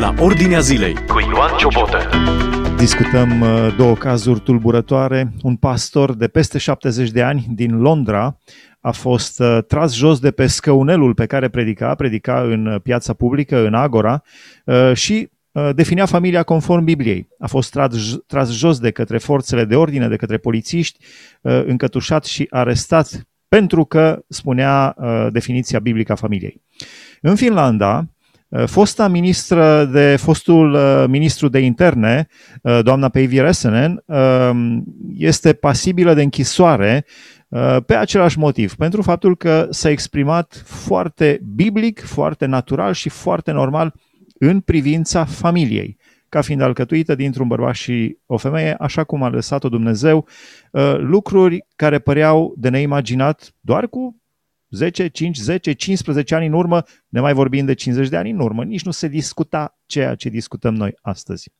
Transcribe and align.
la 0.00 0.14
Ordinea 0.18 0.60
Zilei 0.60 0.94
cu 0.94 1.20
Ioan 1.20 1.56
Ciobotă. 1.58 1.98
Discutăm 2.76 3.40
uh, 3.40 3.74
două 3.76 3.94
cazuri 3.94 4.40
tulburătoare. 4.40 5.32
Un 5.42 5.56
pastor 5.56 6.14
de 6.14 6.28
peste 6.28 6.58
70 6.58 7.10
de 7.10 7.22
ani 7.22 7.46
din 7.50 7.80
Londra 7.80 8.38
a 8.80 8.90
fost 8.90 9.40
uh, 9.40 9.58
tras 9.66 9.94
jos 9.94 10.18
de 10.18 10.30
pe 10.30 10.46
scăunelul 10.46 11.14
pe 11.14 11.26
care 11.26 11.48
predica, 11.48 11.94
predica 11.94 12.42
în 12.42 12.66
uh, 12.66 12.80
piața 12.82 13.12
publică, 13.12 13.66
în 13.66 13.74
Agora, 13.74 14.22
și 14.92 15.30
definea 15.74 16.06
familia 16.06 16.42
conform 16.42 16.84
Bibliei. 16.84 17.28
A 17.38 17.46
fost 17.46 17.70
tras, 17.70 17.92
tras 18.26 18.50
jos 18.50 18.78
de 18.78 18.90
către 18.90 19.18
forțele 19.18 19.64
de 19.64 19.76
ordine, 19.76 20.08
de 20.08 20.16
către 20.16 20.36
polițiști, 20.36 21.04
încătușat 21.40 22.24
și 22.24 22.46
arestat 22.50 23.28
pentru 23.48 23.84
că 23.84 24.22
spunea 24.28 24.96
definiția 25.32 25.78
biblică 25.78 26.12
a 26.12 26.14
familiei. 26.14 26.62
În 27.20 27.34
Finlanda, 27.34 27.98
uh, 27.98 28.19
fosta 28.66 29.08
ministră 29.08 29.84
de, 29.84 30.16
fostul 30.16 30.72
uh, 30.72 31.04
ministru 31.08 31.48
de 31.48 31.58
interne, 31.58 32.26
uh, 32.62 32.78
doamna 32.82 33.08
Päivi 33.08 33.40
Räsänen, 33.40 34.04
este 35.16 35.52
pasibilă 35.52 36.14
de 36.14 36.22
închisoare 36.22 37.04
pe 37.86 37.94
același 37.94 38.38
motiv, 38.38 38.74
pentru 38.74 39.02
faptul 39.02 39.36
că 39.36 39.66
s-a 39.70 39.90
exprimat 39.90 40.62
foarte 40.64 41.40
biblic, 41.54 42.00
foarte 42.00 42.46
natural 42.46 42.92
și 42.92 43.08
foarte 43.08 43.50
normal 43.50 43.94
în 44.38 44.60
privința 44.60 45.24
familiei, 45.24 45.96
ca 46.28 46.40
fiind 46.40 46.60
alcătuită 46.60 47.14
dintr-un 47.14 47.46
bărbat 47.46 47.74
și 47.74 48.18
o 48.26 48.36
femeie, 48.36 48.74
așa 48.78 49.04
cum 49.04 49.22
a 49.22 49.28
lăsat-o 49.28 49.68
Dumnezeu, 49.68 50.26
lucruri 50.96 51.66
care 51.76 51.98
păreau 51.98 52.54
de 52.56 52.68
neimaginat 52.68 53.54
doar 53.60 53.88
cu 53.88 54.20
10, 54.70 55.08
5, 55.08 55.36
10, 55.36 55.72
15 55.72 56.34
ani 56.34 56.46
în 56.46 56.52
urmă, 56.52 56.82
ne 57.08 57.20
mai 57.20 57.32
vorbim 57.32 57.64
de 57.64 57.74
50 57.74 58.08
de 58.08 58.16
ani 58.16 58.30
în 58.30 58.40
urmă, 58.40 58.64
nici 58.64 58.84
nu 58.84 58.90
se 58.90 59.08
discuta 59.08 59.78
ceea 59.86 60.14
ce 60.14 60.28
discutăm 60.28 60.74
noi 60.74 60.94
astăzi. 61.02 61.52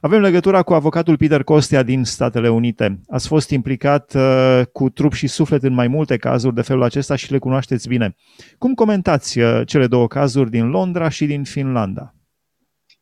Avem 0.00 0.20
legătura 0.20 0.62
cu 0.62 0.72
avocatul 0.72 1.16
Peter 1.16 1.42
Costea 1.42 1.82
din 1.82 2.04
Statele 2.04 2.48
Unite. 2.48 3.00
Ați 3.08 3.26
fost 3.26 3.50
implicat 3.50 4.14
uh, 4.14 4.60
cu 4.72 4.90
trup 4.90 5.12
și 5.12 5.26
suflet 5.26 5.62
în 5.62 5.72
mai 5.72 5.88
multe 5.88 6.16
cazuri 6.16 6.54
de 6.54 6.62
felul 6.62 6.82
acesta 6.82 7.16
și 7.16 7.32
le 7.32 7.38
cunoașteți 7.38 7.88
bine. 7.88 8.16
Cum 8.58 8.74
comentați 8.74 9.38
uh, 9.38 9.60
cele 9.66 9.86
două 9.86 10.06
cazuri 10.06 10.50
din 10.50 10.68
Londra 10.68 11.08
și 11.08 11.26
din 11.26 11.44
Finlanda? 11.44 12.14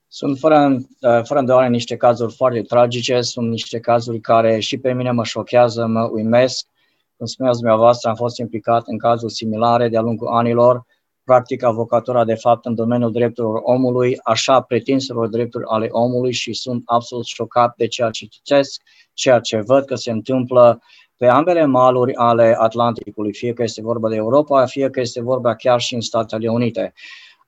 Sunt 0.08 0.38
fără, 0.38 0.74
uh, 1.00 1.22
fără 1.24 1.40
îndoială 1.40 1.68
niște 1.68 1.96
cazuri 1.96 2.34
foarte 2.34 2.62
tragice, 2.62 3.20
sunt 3.20 3.48
niște 3.48 3.78
cazuri 3.78 4.20
care 4.20 4.58
și 4.58 4.78
pe 4.78 4.92
mine 4.92 5.10
mă 5.10 5.24
șochează, 5.24 5.86
mă 5.86 6.10
uimesc 6.12 6.66
cum 7.18 7.26
spuneați 7.26 7.58
dumneavoastră, 7.58 8.08
am 8.08 8.14
fost 8.14 8.38
implicat 8.38 8.82
în 8.86 8.98
cazuri 8.98 9.32
similare 9.32 9.88
de-a 9.88 10.00
lungul 10.00 10.28
anilor, 10.28 10.82
practic 11.24 11.62
avocatura 11.64 12.24
de 12.24 12.34
fapt 12.34 12.64
în 12.64 12.74
domeniul 12.74 13.12
drepturilor 13.12 13.60
omului, 13.62 14.18
așa 14.22 14.60
pretinselor 14.60 15.28
drepturi 15.28 15.64
ale 15.66 15.88
omului 15.90 16.32
și 16.32 16.52
sunt 16.52 16.82
absolut 16.84 17.24
șocat 17.24 17.74
de 17.76 17.86
ceea 17.86 18.10
ce 18.10 18.26
citesc, 18.26 18.82
ceea 19.12 19.38
ce 19.38 19.60
văd 19.60 19.84
că 19.84 19.94
se 19.94 20.10
întâmplă 20.10 20.80
pe 21.16 21.26
ambele 21.26 21.64
maluri 21.64 22.14
ale 22.14 22.56
Atlanticului, 22.58 23.34
fie 23.34 23.52
că 23.52 23.62
este 23.62 23.82
vorba 23.82 24.08
de 24.08 24.16
Europa, 24.16 24.66
fie 24.66 24.90
că 24.90 25.00
este 25.00 25.22
vorba 25.22 25.54
chiar 25.54 25.80
și 25.80 25.94
în 25.94 26.00
Statele 26.00 26.48
Unite. 26.48 26.92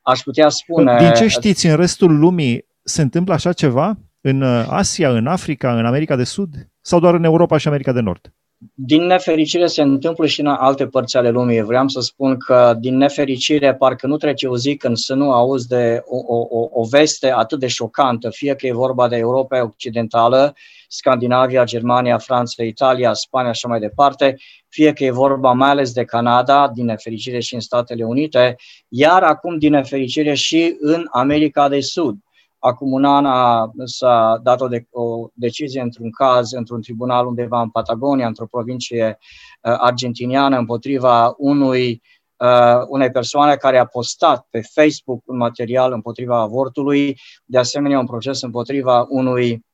Aș 0.02 0.20
putea 0.20 0.48
spune... 0.48 0.98
Din 0.98 1.12
ce 1.12 1.26
știți, 1.26 1.66
în 1.66 1.76
restul 1.76 2.18
lumii 2.18 2.66
se 2.82 3.02
întâmplă 3.02 3.34
așa 3.34 3.52
ceva? 3.52 3.98
În 4.20 4.42
Asia, 4.68 5.10
în 5.10 5.26
Africa, 5.26 5.78
în 5.78 5.86
America 5.86 6.16
de 6.16 6.24
Sud? 6.24 6.48
Sau 6.80 7.00
doar 7.00 7.14
în 7.14 7.24
Europa 7.24 7.56
și 7.56 7.68
America 7.68 7.92
de 7.92 8.00
Nord? 8.00 8.32
Din 8.74 9.02
nefericire 9.02 9.66
se 9.66 9.82
întâmplă 9.82 10.26
și 10.26 10.40
în 10.40 10.46
alte 10.46 10.86
părți 10.86 11.16
ale 11.16 11.30
lumii. 11.30 11.62
Vreau 11.62 11.88
să 11.88 12.00
spun 12.00 12.36
că 12.36 12.76
din 12.78 12.96
nefericire 12.96 13.74
parcă 13.74 14.06
nu 14.06 14.16
trece 14.16 14.46
o 14.46 14.56
zi 14.56 14.76
când 14.76 14.96
să 14.96 15.14
nu 15.14 15.32
auzi 15.32 15.68
de 15.68 16.02
o, 16.04 16.34
o, 16.34 16.68
o 16.72 16.84
veste 16.84 17.32
atât 17.32 17.58
de 17.58 17.66
șocantă, 17.66 18.30
fie 18.30 18.54
că 18.54 18.66
e 18.66 18.72
vorba 18.72 19.08
de 19.08 19.16
Europa 19.16 19.62
Occidentală, 19.62 20.54
Scandinavia, 20.88 21.64
Germania, 21.64 22.18
Franța, 22.18 22.62
Italia, 22.62 23.12
Spania 23.12 23.52
și 23.52 23.58
așa 23.64 23.68
mai 23.68 23.80
departe, 23.80 24.36
fie 24.68 24.92
că 24.92 25.04
e 25.04 25.10
vorba 25.10 25.52
mai 25.52 25.70
ales 25.70 25.92
de 25.92 26.04
Canada, 26.04 26.70
din 26.74 26.84
nefericire 26.84 27.40
și 27.40 27.54
în 27.54 27.60
Statele 27.60 28.04
Unite, 28.04 28.56
iar 28.88 29.22
acum 29.22 29.58
din 29.58 29.70
nefericire 29.70 30.34
și 30.34 30.76
în 30.80 31.06
America 31.10 31.68
de 31.68 31.80
Sud 31.80 32.16
Acum 32.62 32.92
un 32.92 33.04
an 33.04 33.26
a, 33.26 33.72
s-a 33.84 34.40
dat 34.42 34.60
o, 34.60 34.68
de, 34.68 34.86
o 34.90 35.28
decizie 35.32 35.80
într-un 35.80 36.10
caz, 36.10 36.52
într-un 36.52 36.82
tribunal 36.82 37.26
undeva 37.26 37.60
în 37.60 37.70
Patagonia, 37.70 38.26
într-o 38.26 38.46
provincie 38.46 39.18
uh, 39.62 39.74
argentiniană, 39.78 40.58
împotriva 40.58 41.34
unui, 41.36 42.02
uh, 42.36 42.82
unei 42.88 43.10
persoane 43.10 43.56
care 43.56 43.78
a 43.78 43.84
postat 43.84 44.46
pe 44.50 44.60
Facebook 44.60 45.22
un 45.26 45.36
material 45.36 45.92
împotriva 45.92 46.40
avortului, 46.40 47.18
de 47.44 47.58
asemenea 47.58 47.98
un 47.98 48.06
proces 48.06 48.42
împotriva 48.42 49.06
unui, 49.08 49.64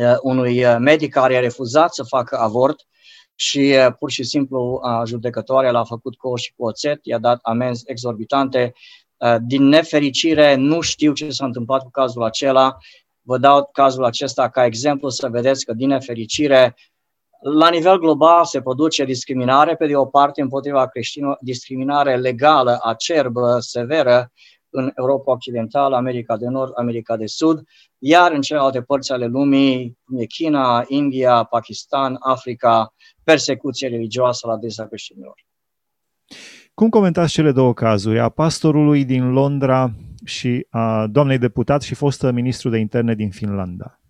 uh, 0.00 0.16
unui 0.22 0.64
medic 0.78 1.12
care 1.12 1.36
a 1.36 1.40
refuzat 1.40 1.94
să 1.94 2.02
facă 2.02 2.38
avort 2.38 2.86
și 3.34 3.74
uh, 3.86 3.94
pur 3.98 4.10
și 4.10 4.22
simplu 4.22 4.80
uh, 4.82 5.02
judecătoarea 5.06 5.70
l-a 5.70 5.84
făcut 5.84 6.16
cu 6.16 6.36
și 6.36 6.52
cu 6.56 6.64
oțet, 6.64 6.98
i-a 7.02 7.18
dat 7.18 7.38
amenzi 7.42 7.82
exorbitante 7.86 8.72
Uh, 8.72 9.09
din 9.40 9.64
nefericire, 9.64 10.54
nu 10.54 10.80
știu 10.80 11.12
ce 11.12 11.30
s-a 11.30 11.44
întâmplat 11.44 11.82
cu 11.82 11.90
cazul 11.90 12.22
acela. 12.22 12.76
Vă 13.22 13.38
dau 13.38 13.68
cazul 13.72 14.04
acesta 14.04 14.48
ca 14.48 14.64
exemplu 14.64 15.08
să 15.08 15.28
vedeți 15.28 15.64
că, 15.64 15.72
din 15.72 15.88
nefericire, 15.88 16.76
la 17.42 17.70
nivel 17.70 17.98
global 17.98 18.44
se 18.44 18.62
produce 18.62 19.04
discriminare, 19.04 19.76
pe 19.76 19.86
de 19.86 19.96
o 19.96 20.04
parte, 20.04 20.40
împotriva 20.40 20.86
creștinilor, 20.86 21.38
discriminare 21.40 22.16
legală, 22.16 22.78
acerbă, 22.82 23.56
severă, 23.60 24.32
în 24.70 24.90
Europa 24.94 25.32
Occidentală, 25.32 25.96
America 25.96 26.36
de 26.36 26.46
Nord, 26.46 26.72
America 26.76 27.16
de 27.16 27.26
Sud, 27.26 27.62
iar 27.98 28.32
în 28.32 28.40
celelalte 28.40 28.82
părți 28.82 29.12
ale 29.12 29.26
lumii, 29.26 29.98
cum 30.04 30.18
e 30.18 30.24
China, 30.24 30.84
India, 30.86 31.42
Pakistan, 31.42 32.16
Africa, 32.20 32.94
persecuție 33.24 33.88
religioasă 33.88 34.46
la 34.46 34.52
adresa 34.52 34.86
creștinilor. 34.86 35.44
Cum 36.80 36.88
comentați 36.88 37.32
cele 37.32 37.52
două 37.52 37.74
cazuri, 37.74 38.20
a 38.20 38.28
pastorului 38.28 39.04
din 39.04 39.32
Londra 39.32 39.90
și 40.24 40.66
a 40.70 41.06
doamnei 41.06 41.38
deputat 41.38 41.82
și 41.82 41.94
fostă 41.94 42.30
ministru 42.30 42.68
de 42.68 42.78
interne 42.78 43.14
din 43.14 43.30
Finlanda? 43.30 44.00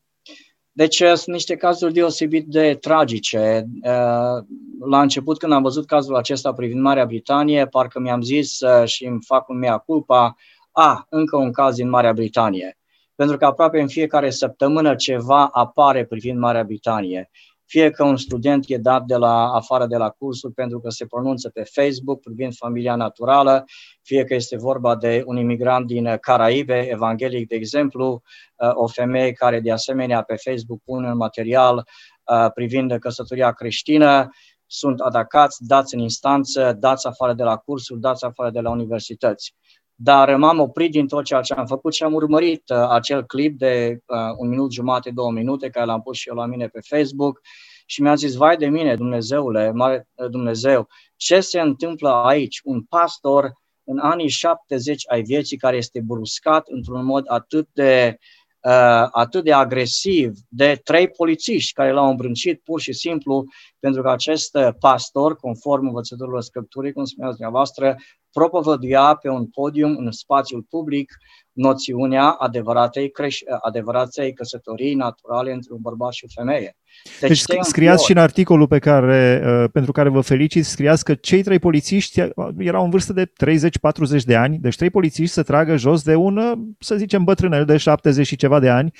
Deci 0.73 0.97
sunt 0.97 1.27
niște 1.27 1.57
cazuri 1.57 1.93
deosebit 1.93 2.47
de 2.47 2.77
tragice. 2.81 3.65
Uh, 3.83 4.45
la 4.91 5.01
început, 5.01 5.39
când 5.39 5.53
am 5.53 5.63
văzut 5.63 5.87
cazul 5.87 6.17
acesta 6.17 6.53
privind 6.53 6.81
Marea 6.81 7.05
Britanie, 7.05 7.67
parcă 7.67 8.01
mi-am 8.01 8.21
zis 8.21 8.61
uh, 8.61 8.87
și 8.89 9.05
îmi 9.05 9.23
fac 9.27 9.49
un 9.49 9.59
mea 9.59 9.79
culpa, 9.79 10.37
a, 10.73 11.07
încă 11.09 11.37
un 11.37 11.53
caz 11.53 11.77
din 11.77 11.89
Marea 11.89 12.13
Britanie. 12.13 12.79
Pentru 13.15 13.37
că 13.37 13.45
aproape 13.45 13.81
în 13.81 13.89
fiecare 13.89 14.31
săptămână 14.31 14.95
ceva 14.95 15.47
apare 15.47 16.05
privind 16.05 16.39
Marea 16.39 16.65
Britanie 16.65 17.31
fie 17.71 17.91
că 17.91 18.05
un 18.05 18.17
student 18.17 18.65
e 18.69 18.77
dat 18.77 19.05
de 19.05 19.17
la 19.17 19.53
afară 19.53 19.87
de 19.87 19.97
la 19.97 20.09
cursul 20.09 20.51
pentru 20.51 20.81
că 20.81 20.91
se 20.91 21.07
pronunță 21.07 21.49
pe 21.49 21.63
Facebook 21.63 22.21
privind 22.21 22.55
familia 22.55 22.95
naturală, 22.95 23.65
fie 24.03 24.25
că 24.25 24.35
este 24.35 24.57
vorba 24.57 24.97
de 24.97 25.23
un 25.27 25.37
imigrant 25.37 25.87
din 25.87 26.17
Caraibe, 26.21 26.89
evanghelic, 26.91 27.49
de 27.49 27.55
exemplu, 27.55 28.23
uh, 28.57 28.71
o 28.75 28.87
femeie 28.87 29.33
care 29.33 29.61
de 29.61 29.73
asemenea 29.73 30.23
pe 30.23 30.35
Facebook 30.37 30.81
pune 30.85 31.09
un 31.09 31.17
material 31.17 31.77
uh, 32.25 32.51
privind 32.55 32.99
căsătoria 32.99 33.53
creștină, 33.53 34.29
sunt 34.67 35.01
atacați, 35.01 35.67
dați 35.67 35.95
în 35.95 36.01
instanță, 36.01 36.77
dați 36.79 37.07
afară 37.07 37.33
de 37.33 37.43
la 37.43 37.57
cursuri, 37.57 38.01
dați 38.01 38.25
afară 38.25 38.51
de 38.51 38.61
la 38.61 38.71
universități 38.71 39.55
dar 40.03 40.37
m-am 40.37 40.59
oprit 40.59 40.91
din 40.91 41.06
tot 41.06 41.25
ceea 41.25 41.41
ce 41.41 41.55
am 41.55 41.66
făcut 41.66 41.94
și 41.94 42.03
am 42.03 42.12
urmărit 42.15 42.62
uh, 42.69 42.88
acel 42.88 43.25
clip 43.25 43.59
de 43.59 43.99
uh, 44.06 44.16
un 44.37 44.49
minut 44.49 44.72
jumate, 44.72 45.11
două 45.11 45.31
minute, 45.31 45.71
care 45.71 45.87
l-am 45.87 46.03
pus 46.03 46.16
și 46.16 46.28
eu 46.28 46.34
la 46.34 46.47
mine 46.47 46.69
pe 46.69 46.81
Facebook 46.81 47.41
și 47.87 48.03
mi-a 48.03 48.15
zis, 48.15 48.34
vai 48.34 48.56
de 48.56 48.66
mine, 48.66 48.94
Dumnezeule, 48.94 49.71
mare 49.72 50.09
uh, 50.15 50.31
Dumnezeu, 50.31 50.89
ce 51.16 51.41
se 51.41 51.60
întâmplă 51.60 52.09
aici? 52.09 52.60
Un 52.65 52.83
pastor 52.83 53.53
în 53.84 53.99
anii 53.99 54.28
70 54.28 55.05
ai 55.09 55.22
vieții 55.22 55.56
care 55.56 55.77
este 55.77 56.00
bruscat 56.00 56.69
într-un 56.69 57.04
mod 57.04 57.25
atât 57.27 57.69
de 57.72 58.19
uh, 58.60 59.09
atât 59.10 59.45
de 59.45 59.53
agresiv 59.53 60.33
de 60.48 60.80
trei 60.84 61.09
polițiști 61.09 61.72
care 61.72 61.92
l-au 61.92 62.10
îmbrâncit 62.10 62.60
pur 62.65 62.80
și 62.80 62.92
simplu 62.92 63.45
pentru 63.78 64.03
că 64.03 64.10
acest 64.10 64.59
pastor, 64.78 65.36
conform 65.36 65.86
învățătorilor 65.86 66.42
Scripturii, 66.42 66.92
cum 66.92 67.04
spuneați 67.04 67.36
dumneavoastră, 67.36 67.97
propovăduia 68.32 69.15
pe 69.15 69.28
un 69.28 69.47
podium 69.47 69.97
în 69.97 70.10
spațiul 70.10 70.66
public 70.68 71.12
noțiunea 71.53 72.28
adevăratei, 72.28 73.09
creș- 73.09 73.60
adevăratei 73.60 74.32
căsătorii 74.32 74.94
naturale 74.94 75.53
între 75.53 75.72
un 75.72 75.78
bărbat 75.80 76.12
și 76.12 76.24
o 76.24 76.41
femeie. 76.41 76.77
Deci, 77.21 77.44
deci 77.44 77.59
scriați 77.60 78.04
și 78.04 78.10
în 78.10 78.18
articolul 78.18 78.66
pe 78.66 78.78
care, 78.78 79.42
uh, 79.44 79.71
pentru 79.72 79.92
care 79.92 80.09
vă 80.09 80.21
felicit, 80.21 80.65
scriați 80.65 81.04
că 81.04 81.15
cei 81.15 81.42
trei 81.42 81.59
polițiști 81.59 82.21
uh, 82.21 82.48
erau 82.59 82.84
în 82.84 82.91
vârstă 82.91 83.12
de 83.12 83.27
30-40 83.27 84.24
de 84.24 84.36
ani, 84.36 84.59
deci 84.59 84.77
trei 84.77 84.91
polițiști 84.91 85.34
să 85.34 85.42
tragă 85.42 85.77
jos 85.77 86.03
de 86.03 86.15
un, 86.15 86.36
uh, 86.36 86.53
să 86.78 86.97
zicem, 86.97 87.24
bătrânel 87.24 87.65
de 87.65 87.77
70 87.77 88.27
și 88.27 88.36
ceva 88.36 88.59
de 88.60 88.68
ani, 88.68 88.92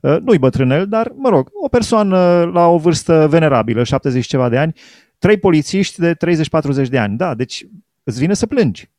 nu-i 0.00 0.38
bătrânel, 0.38 0.86
dar, 0.86 1.12
mă 1.16 1.28
rog, 1.28 1.50
o 1.52 1.68
persoană 1.68 2.50
la 2.52 2.66
o 2.66 2.78
vârstă 2.78 3.26
venerabilă, 3.30 3.82
70 3.82 4.22
și 4.22 4.28
ceva 4.28 4.48
de 4.48 4.58
ani, 4.58 4.72
trei 5.18 5.38
polițiști 5.38 6.00
de 6.00 6.14
30-40 6.84 6.88
de 6.88 6.98
ani. 6.98 7.16
Da, 7.16 7.34
deci 7.34 7.66
îți 8.08 8.18
vine 8.18 8.34
să 8.34 8.46
plângi. 8.46 8.90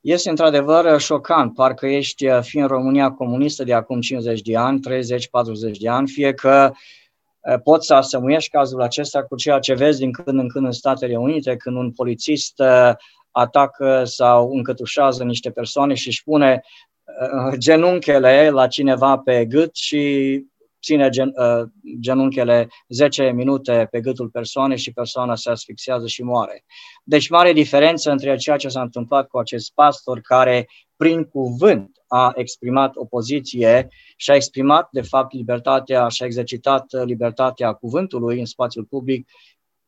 Este 0.00 0.30
într-adevăr 0.30 1.00
șocant, 1.00 1.54
parcă 1.54 1.86
ești 1.86 2.26
fie 2.40 2.60
în 2.60 2.66
România 2.66 3.10
comunistă 3.10 3.64
de 3.64 3.74
acum 3.74 4.00
50 4.00 4.40
de 4.40 4.56
ani, 4.56 4.80
30-40 5.74 5.78
de 5.80 5.88
ani, 5.88 6.08
fie 6.08 6.32
că 6.32 6.72
poți 7.64 7.86
să 7.86 7.94
asemuiești 7.94 8.50
cazul 8.50 8.82
acesta 8.82 9.22
cu 9.22 9.36
ceea 9.36 9.58
ce 9.58 9.74
vezi 9.74 9.98
din 9.98 10.12
când 10.12 10.38
în 10.38 10.48
când 10.48 10.64
în 10.64 10.72
Statele 10.72 11.16
Unite, 11.16 11.56
când 11.56 11.76
un 11.76 11.92
polițist 11.92 12.62
atacă 13.30 14.04
sau 14.04 14.52
încătușează 14.52 15.24
niște 15.24 15.50
persoane 15.50 15.94
și 15.94 16.06
își 16.06 16.22
pune 16.22 16.62
genunchele 17.56 18.50
la 18.50 18.66
cineva 18.66 19.18
pe 19.18 19.46
gât 19.46 19.76
și 19.76 20.44
ține 20.82 21.08
gen, 21.08 21.32
uh, 21.34 21.68
genunchele 22.00 22.68
10 22.88 23.30
minute 23.30 23.88
pe 23.90 24.00
gâtul 24.00 24.28
persoanei 24.28 24.78
și 24.78 24.92
persoana 24.92 25.36
se 25.36 25.50
asfixiază 25.50 26.06
și 26.06 26.22
moare. 26.22 26.64
Deci 27.04 27.28
mare 27.28 27.52
diferență 27.52 28.10
între 28.10 28.36
ceea 28.36 28.56
ce 28.56 28.68
s-a 28.68 28.82
întâmplat 28.82 29.28
cu 29.28 29.38
acest 29.38 29.72
pastor 29.74 30.20
care 30.20 30.68
prin 30.96 31.24
cuvânt 31.24 31.90
a 32.06 32.32
exprimat 32.34 32.96
opoziție 32.96 33.88
și 34.16 34.30
a 34.30 34.34
exprimat 34.34 34.88
de 34.90 35.00
fapt 35.00 35.34
libertatea 35.34 36.08
și 36.08 36.22
a 36.22 36.26
exercitat 36.26 36.86
libertatea 37.04 37.72
cuvântului 37.72 38.38
în 38.38 38.44
spațiul 38.44 38.84
public 38.84 39.28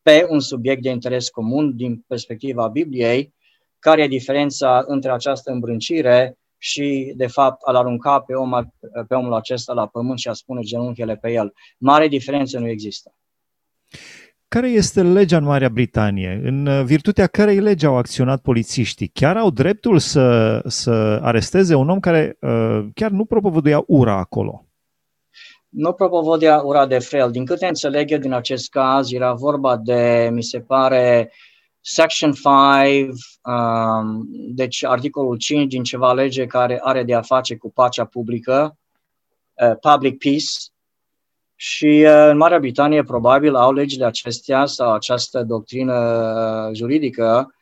pe 0.02 0.26
un 0.28 0.40
subiect 0.40 0.82
de 0.82 0.90
interes 0.90 1.28
comun 1.28 1.76
din 1.76 2.04
perspectiva 2.06 2.68
Bibliei, 2.68 3.34
care 3.78 4.02
e 4.02 4.08
diferența 4.08 4.84
între 4.86 5.10
această 5.10 5.50
îmbrâncire 5.50 6.38
și, 6.64 7.12
de 7.16 7.26
fapt, 7.26 7.62
a-l 7.62 7.76
arunca 7.76 8.20
pe, 8.20 8.34
om, 8.34 8.50
pe 9.08 9.14
omul 9.14 9.34
acesta 9.34 9.72
la 9.72 9.86
pământ 9.86 10.18
și 10.18 10.28
a 10.28 10.32
spune 10.32 10.60
genunchele 10.60 11.16
pe 11.16 11.32
el. 11.32 11.52
Mare 11.78 12.08
diferență 12.08 12.58
nu 12.58 12.68
există. 12.68 13.14
Care 14.48 14.68
este 14.68 15.02
legea 15.02 15.36
în 15.36 15.44
Marea 15.44 15.68
Britanie? 15.68 16.40
În 16.44 16.84
virtutea 16.84 17.26
cărei 17.26 17.60
lege 17.60 17.86
au 17.86 17.96
acționat 17.96 18.40
polițiștii? 18.42 19.08
Chiar 19.08 19.36
au 19.36 19.50
dreptul 19.50 19.98
să, 19.98 20.60
să 20.66 20.90
aresteze 21.22 21.74
un 21.74 21.88
om 21.88 22.00
care 22.00 22.36
uh, 22.40 22.86
chiar 22.94 23.10
nu 23.10 23.24
propovăduia 23.24 23.82
ura 23.86 24.18
acolo? 24.18 24.66
Nu 25.68 25.92
propovăduia 25.92 26.60
ura 26.60 26.86
de 26.86 26.98
fel. 26.98 27.30
Din 27.30 27.44
câte 27.44 27.66
înțeleg 27.66 28.10
eu 28.10 28.18
din 28.18 28.32
acest 28.32 28.70
caz, 28.70 29.12
era 29.12 29.32
vorba 29.32 29.76
de, 29.76 30.30
mi 30.32 30.42
se 30.42 30.60
pare, 30.60 31.30
uh, 31.30 31.53
Section 31.86 32.32
5, 32.32 33.14
um, 33.42 34.26
deci 34.30 34.84
articolul 34.84 35.36
5 35.36 35.72
din 35.72 35.82
ceva 35.82 36.12
lege 36.12 36.46
care 36.46 36.80
are 36.82 37.02
de 37.02 37.14
a 37.14 37.22
face 37.22 37.56
cu 37.56 37.70
pacea 37.70 38.04
publică, 38.04 38.76
uh, 39.54 39.76
public 39.80 40.18
peace, 40.18 40.46
și 41.54 42.04
uh, 42.06 42.26
în 42.28 42.36
Marea 42.36 42.58
Britanie 42.58 43.02
probabil 43.02 43.54
au 43.54 43.72
legile 43.72 44.04
acestea 44.04 44.66
sau 44.66 44.92
această 44.92 45.42
doctrină 45.42 45.94
uh, 45.94 46.76
juridică, 46.76 47.54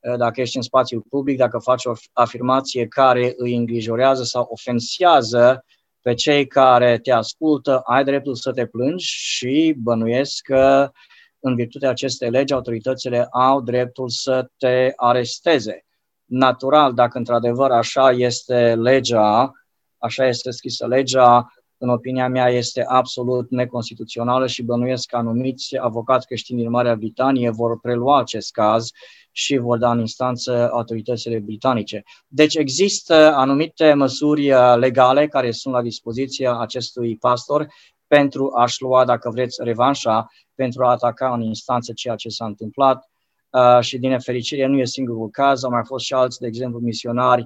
uh, 0.00 0.16
dacă 0.16 0.40
ești 0.40 0.56
în 0.56 0.62
spațiul 0.62 1.04
public, 1.08 1.36
dacă 1.36 1.58
faci 1.58 1.84
o 1.84 1.92
afirmație 2.12 2.86
care 2.86 3.34
îi 3.36 3.54
îngrijorează 3.54 4.22
sau 4.22 4.46
ofensează 4.50 5.64
pe 6.00 6.14
cei 6.14 6.46
care 6.46 6.98
te 6.98 7.12
ascultă, 7.12 7.80
ai 7.84 8.04
dreptul 8.04 8.34
să 8.34 8.52
te 8.52 8.66
plângi 8.66 9.06
și 9.06 9.74
bănuiesc 9.78 10.42
că 10.42 10.90
uh, 10.90 11.12
în 11.46 11.54
virtutea 11.54 11.90
acestei 11.90 12.30
legi, 12.30 12.52
autoritățile 12.52 13.26
au 13.30 13.60
dreptul 13.60 14.08
să 14.08 14.50
te 14.56 14.92
aresteze. 14.96 15.84
Natural, 16.24 16.94
dacă 16.94 17.18
într-adevăr 17.18 17.70
așa 17.70 18.10
este 18.10 18.74
legea, 18.74 19.52
așa 19.98 20.26
este 20.26 20.50
scrisă 20.50 20.86
legea, 20.86 21.48
în 21.78 21.88
opinia 21.88 22.28
mea, 22.28 22.48
este 22.48 22.84
absolut 22.88 23.50
neconstituțională 23.50 24.46
și 24.46 24.62
bănuiesc 24.62 25.06
că 25.06 25.16
anumiți 25.16 25.76
avocați 25.76 26.26
creștini 26.26 26.60
din 26.60 26.70
Marea 26.70 26.94
Britanie 26.94 27.50
vor 27.50 27.80
prelua 27.80 28.18
acest 28.18 28.52
caz 28.52 28.90
și 29.30 29.56
vor 29.56 29.78
da 29.78 29.90
în 29.90 29.98
instanță 29.98 30.70
autoritățile 30.72 31.38
britanice. 31.38 32.02
Deci 32.26 32.54
există 32.54 33.34
anumite 33.34 33.92
măsuri 33.92 34.50
uh, 34.50 34.74
legale 34.76 35.28
care 35.28 35.50
sunt 35.50 35.74
la 35.74 35.82
dispoziția 35.82 36.58
acestui 36.58 37.16
pastor 37.16 37.66
pentru 38.14 38.52
a-și 38.56 38.82
lua, 38.82 39.04
dacă 39.04 39.30
vreți, 39.30 39.62
revanșa, 39.62 40.26
pentru 40.54 40.84
a 40.84 40.90
ataca 40.90 41.32
în 41.32 41.40
instanță 41.40 41.92
ceea 41.92 42.14
ce 42.14 42.28
s-a 42.28 42.44
întâmplat. 42.44 43.10
Uh, 43.50 43.80
și 43.80 43.98
din 43.98 44.10
nefericire 44.10 44.66
nu 44.66 44.78
e 44.78 44.84
singurul 44.84 45.28
caz, 45.28 45.64
au 45.64 45.70
mai 45.70 45.82
fost 45.84 46.04
și 46.04 46.14
alți, 46.14 46.40
de 46.40 46.46
exemplu, 46.46 46.78
misionari 46.78 47.42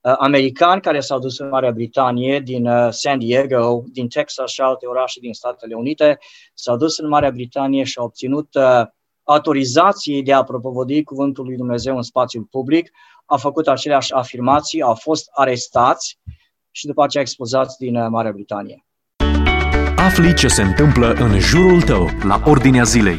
uh, 0.00 0.14
americani 0.18 0.80
care 0.80 1.00
s-au 1.00 1.18
dus 1.18 1.38
în 1.38 1.48
Marea 1.48 1.70
Britanie, 1.70 2.40
din 2.40 2.66
uh, 2.66 2.88
San 2.90 3.18
Diego, 3.18 3.84
din 3.92 4.08
Texas 4.08 4.50
și 4.50 4.60
alte 4.60 4.86
orașe 4.86 5.20
din 5.20 5.32
Statele 5.32 5.74
Unite, 5.74 6.18
s-au 6.54 6.76
dus 6.76 6.98
în 6.98 7.08
Marea 7.08 7.30
Britanie 7.30 7.84
și 7.84 7.98
au 7.98 8.04
obținut 8.04 8.54
uh, 8.54 8.82
autorizații 9.22 10.22
de 10.22 10.32
a 10.32 10.42
propovădi 10.42 11.02
cuvântul 11.02 11.44
lui 11.44 11.56
Dumnezeu 11.56 11.96
în 11.96 12.02
spațiul 12.02 12.44
public, 12.50 12.90
au 13.26 13.38
făcut 13.38 13.68
aceleași 13.68 14.12
afirmații, 14.12 14.82
au 14.82 14.94
fost 14.94 15.28
arestați 15.32 16.18
și 16.70 16.86
după 16.86 17.02
aceea 17.02 17.22
expozați 17.22 17.78
din 17.78 17.96
uh, 17.96 18.06
Marea 18.10 18.32
Britanie. 18.32 18.82
Afli 20.08 20.34
ce 20.34 20.48
se 20.48 20.62
întâmplă 20.62 21.12
în 21.12 21.38
jurul 21.38 21.82
tău, 21.82 22.08
la 22.22 22.42
ordinea 22.44 22.82
zilei. 22.82 23.18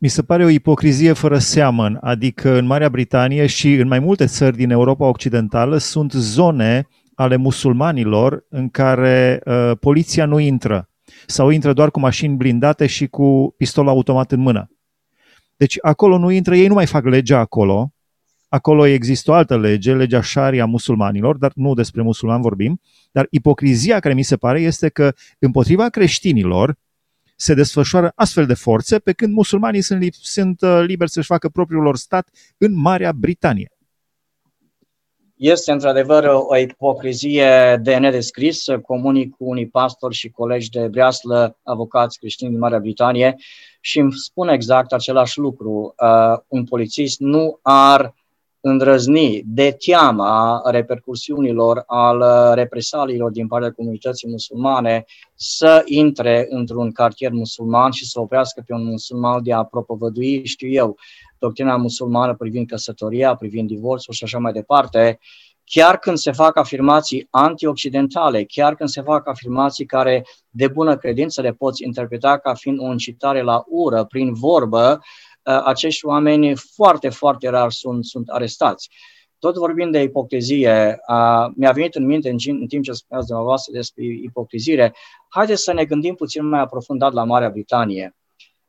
Mi 0.00 0.08
se 0.08 0.22
pare 0.22 0.44
o 0.44 0.48
ipocrizie 0.48 1.12
fără 1.12 1.38
seamăn, 1.38 1.98
adică 2.00 2.58
în 2.58 2.66
Marea 2.66 2.88
Britanie 2.88 3.46
și 3.46 3.74
în 3.74 3.88
mai 3.88 3.98
multe 3.98 4.26
țări 4.26 4.56
din 4.56 4.70
Europa 4.70 5.06
Occidentală 5.06 5.76
sunt 5.76 6.12
zone 6.12 6.88
ale 7.14 7.36
musulmanilor 7.36 8.44
în 8.48 8.68
care 8.68 9.40
uh, 9.44 9.72
poliția 9.80 10.26
nu 10.26 10.38
intră 10.38 10.88
sau 11.26 11.50
intră 11.50 11.72
doar 11.72 11.90
cu 11.90 12.00
mașini 12.00 12.36
blindate 12.36 12.86
și 12.86 13.06
cu 13.06 13.54
pistol 13.56 13.88
automat 13.88 14.32
în 14.32 14.40
mână. 14.40 14.70
Deci 15.56 15.76
acolo 15.80 16.18
nu 16.18 16.30
intră, 16.30 16.56
ei 16.56 16.66
nu 16.66 16.74
mai 16.74 16.86
fac 16.86 17.04
legea 17.04 17.38
acolo, 17.38 17.92
Acolo 18.48 18.86
există 18.86 19.30
o 19.30 19.34
altă 19.34 19.58
lege, 19.58 19.94
legea 19.94 20.22
Sharia 20.22 20.66
musulmanilor, 20.66 21.36
dar 21.36 21.52
nu 21.54 21.74
despre 21.74 22.02
musulmani 22.02 22.42
vorbim, 22.42 22.80
dar 23.12 23.26
ipocrizia 23.30 24.00
care 24.00 24.14
mi 24.14 24.22
se 24.22 24.36
pare 24.36 24.60
este 24.60 24.88
că 24.88 25.12
împotriva 25.38 25.88
creștinilor 25.88 26.76
se 27.36 27.54
desfășoară 27.54 28.12
astfel 28.14 28.46
de 28.46 28.54
forțe, 28.54 28.98
pe 28.98 29.12
când 29.12 29.32
musulmanii 29.32 29.82
sunt, 29.82 30.00
li- 30.00 30.18
sunt 30.20 30.60
uh, 30.60 30.82
liberi 30.86 31.10
să-și 31.10 31.26
facă 31.26 31.48
propriul 31.48 31.82
lor 31.82 31.96
stat 31.96 32.28
în 32.56 32.74
Marea 32.74 33.12
Britanie. 33.12 33.72
Este 35.36 35.72
într-adevăr 35.72 36.24
o 36.24 36.56
ipocrizie 36.56 37.78
de 37.82 37.96
nedescris. 37.96 38.64
Comunic 38.82 39.30
cu 39.36 39.44
unii 39.44 39.68
pastori 39.68 40.14
și 40.14 40.30
colegi 40.30 40.70
de 40.70 40.88
breaslă, 40.88 41.58
avocați 41.62 42.18
creștini 42.18 42.50
din 42.50 42.58
Marea 42.58 42.78
Britanie 42.78 43.34
și 43.80 43.98
îmi 43.98 44.12
spun 44.12 44.48
exact 44.48 44.92
același 44.92 45.38
lucru. 45.38 45.94
Uh, 46.02 46.38
un 46.48 46.64
polițist 46.64 47.20
nu 47.20 47.58
ar 47.62 48.14
îndrăzni 48.68 49.42
de 49.44 49.76
teama 49.86 50.62
repercursiunilor 50.64 51.82
al 51.86 52.24
represaliilor 52.54 53.30
din 53.30 53.46
partea 53.46 53.72
comunității 53.72 54.28
musulmane 54.30 55.04
să 55.34 55.82
intre 55.84 56.46
într-un 56.48 56.92
cartier 56.92 57.32
musulman 57.32 57.90
și 57.90 58.06
să 58.06 58.20
oprească 58.20 58.62
pe 58.66 58.72
un 58.72 58.84
musulman 58.84 59.42
de 59.42 59.52
a 59.52 59.62
propovădui, 59.62 60.46
știu 60.46 60.68
eu, 60.68 60.96
doctrina 61.38 61.76
musulmană 61.76 62.34
privind 62.34 62.66
căsătoria, 62.66 63.34
privind 63.34 63.68
divorțul 63.68 64.14
și 64.14 64.24
așa 64.24 64.38
mai 64.38 64.52
departe, 64.52 65.18
chiar 65.64 65.98
când 65.98 66.16
se 66.16 66.32
fac 66.32 66.56
afirmații 66.56 67.26
antioccidentale, 67.30 68.44
chiar 68.44 68.74
când 68.74 68.88
se 68.88 69.02
fac 69.02 69.28
afirmații 69.28 69.86
care 69.86 70.24
de 70.50 70.68
bună 70.68 70.96
credință 70.96 71.40
le 71.40 71.52
poți 71.52 71.84
interpreta 71.84 72.38
ca 72.38 72.54
fiind 72.54 72.80
o 72.80 72.90
incitare 72.90 73.42
la 73.42 73.64
ură 73.66 74.04
prin 74.04 74.32
vorbă, 74.32 75.00
Uh, 75.00 75.27
acești 75.64 76.06
oameni 76.06 76.56
foarte, 76.56 77.08
foarte 77.08 77.48
rar 77.48 77.70
sunt, 77.70 78.04
sunt 78.04 78.28
arestați. 78.28 78.88
Tot 79.38 79.56
vorbind 79.56 79.92
de 79.92 80.02
ipocrizie, 80.02 81.00
uh, 81.08 81.46
mi-a 81.54 81.72
venit 81.72 81.94
în 81.94 82.06
minte 82.06 82.30
în, 82.30 82.36
în 82.46 82.66
timp 82.66 82.84
ce 82.84 82.92
spuneați 82.92 83.28
dumneavoastră 83.28 83.72
despre 83.72 84.04
ipocrizire, 84.04 84.94
haideți 85.28 85.62
să 85.62 85.72
ne 85.72 85.84
gândim 85.84 86.14
puțin 86.14 86.48
mai 86.48 86.60
aprofundat 86.60 87.12
la 87.12 87.24
Marea 87.24 87.50
Britanie. 87.50 88.16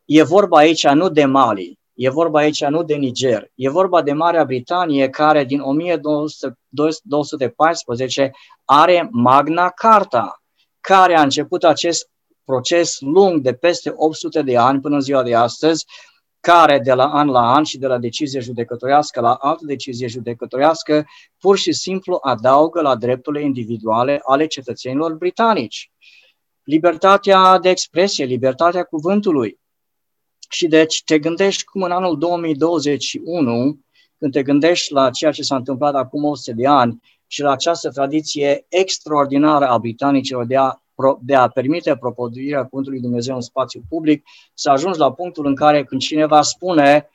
E 0.05 0.23
vorba 0.23 0.57
aici 0.57 0.87
nu 0.87 1.09
de 1.09 1.25
Mali, 1.25 1.79
e 1.93 2.09
vorba 2.09 2.39
aici 2.39 2.65
nu 2.65 2.83
de 2.83 2.95
Niger, 2.95 3.51
e 3.55 3.69
vorba 3.69 4.01
de 4.01 4.13
Marea 4.13 4.43
Britanie 4.43 5.09
care 5.09 5.43
din 5.43 5.59
1214 5.59 8.31
are 8.65 9.07
Magna 9.11 9.69
Carta, 9.69 10.41
care 10.81 11.17
a 11.17 11.21
început 11.21 11.63
acest 11.63 12.09
proces 12.43 12.99
lung 12.99 13.41
de 13.41 13.53
peste 13.53 13.93
800 13.95 14.41
de 14.41 14.57
ani 14.57 14.79
până 14.79 14.95
în 14.95 15.01
ziua 15.01 15.23
de 15.23 15.35
astăzi, 15.35 15.85
care 16.39 16.79
de 16.79 16.93
la 16.93 17.05
an 17.05 17.27
la 17.27 17.53
an 17.53 17.63
și 17.63 17.77
de 17.77 17.87
la 17.87 17.97
decizie 17.97 18.39
judecătorească 18.39 19.21
la 19.21 19.33
altă 19.33 19.65
decizie 19.65 20.07
judecătorească 20.07 21.05
pur 21.39 21.57
și 21.57 21.73
simplu 21.73 22.19
adaugă 22.21 22.81
la 22.81 22.95
drepturile 22.95 23.43
individuale 23.43 24.21
ale 24.23 24.45
cetățenilor 24.47 25.13
britanici. 25.13 25.91
Libertatea 26.63 27.59
de 27.59 27.69
expresie, 27.69 28.25
libertatea 28.25 28.83
cuvântului. 28.83 29.59
Și 30.49 30.67
deci 30.67 31.03
te 31.03 31.19
gândești 31.19 31.63
cum 31.63 31.81
în 31.81 31.91
anul 31.91 32.17
2021, 32.17 33.79
când 34.17 34.31
te 34.31 34.43
gândești 34.43 34.93
la 34.93 35.09
ceea 35.09 35.31
ce 35.31 35.41
s-a 35.41 35.55
întâmplat 35.55 35.95
acum 35.95 36.23
100 36.23 36.55
de 36.55 36.67
ani 36.67 37.01
și 37.27 37.41
la 37.41 37.51
această 37.51 37.89
tradiție 37.89 38.65
extraordinară 38.69 39.67
a 39.67 39.77
britanicilor 39.77 40.45
de 40.45 40.57
a 40.57 40.73
de 41.21 41.35
a 41.35 41.47
permite 41.47 41.95
propovăduirea 41.95 42.63
Cuvântului 42.63 42.99
Dumnezeu 42.99 43.35
în 43.35 43.41
spațiu 43.41 43.81
public, 43.89 44.23
să 44.53 44.69
ajungi 44.69 44.99
la 44.99 45.11
punctul 45.11 45.45
în 45.45 45.55
care 45.55 45.83
când 45.83 46.01
cineva 46.01 46.41
spune 46.41 47.09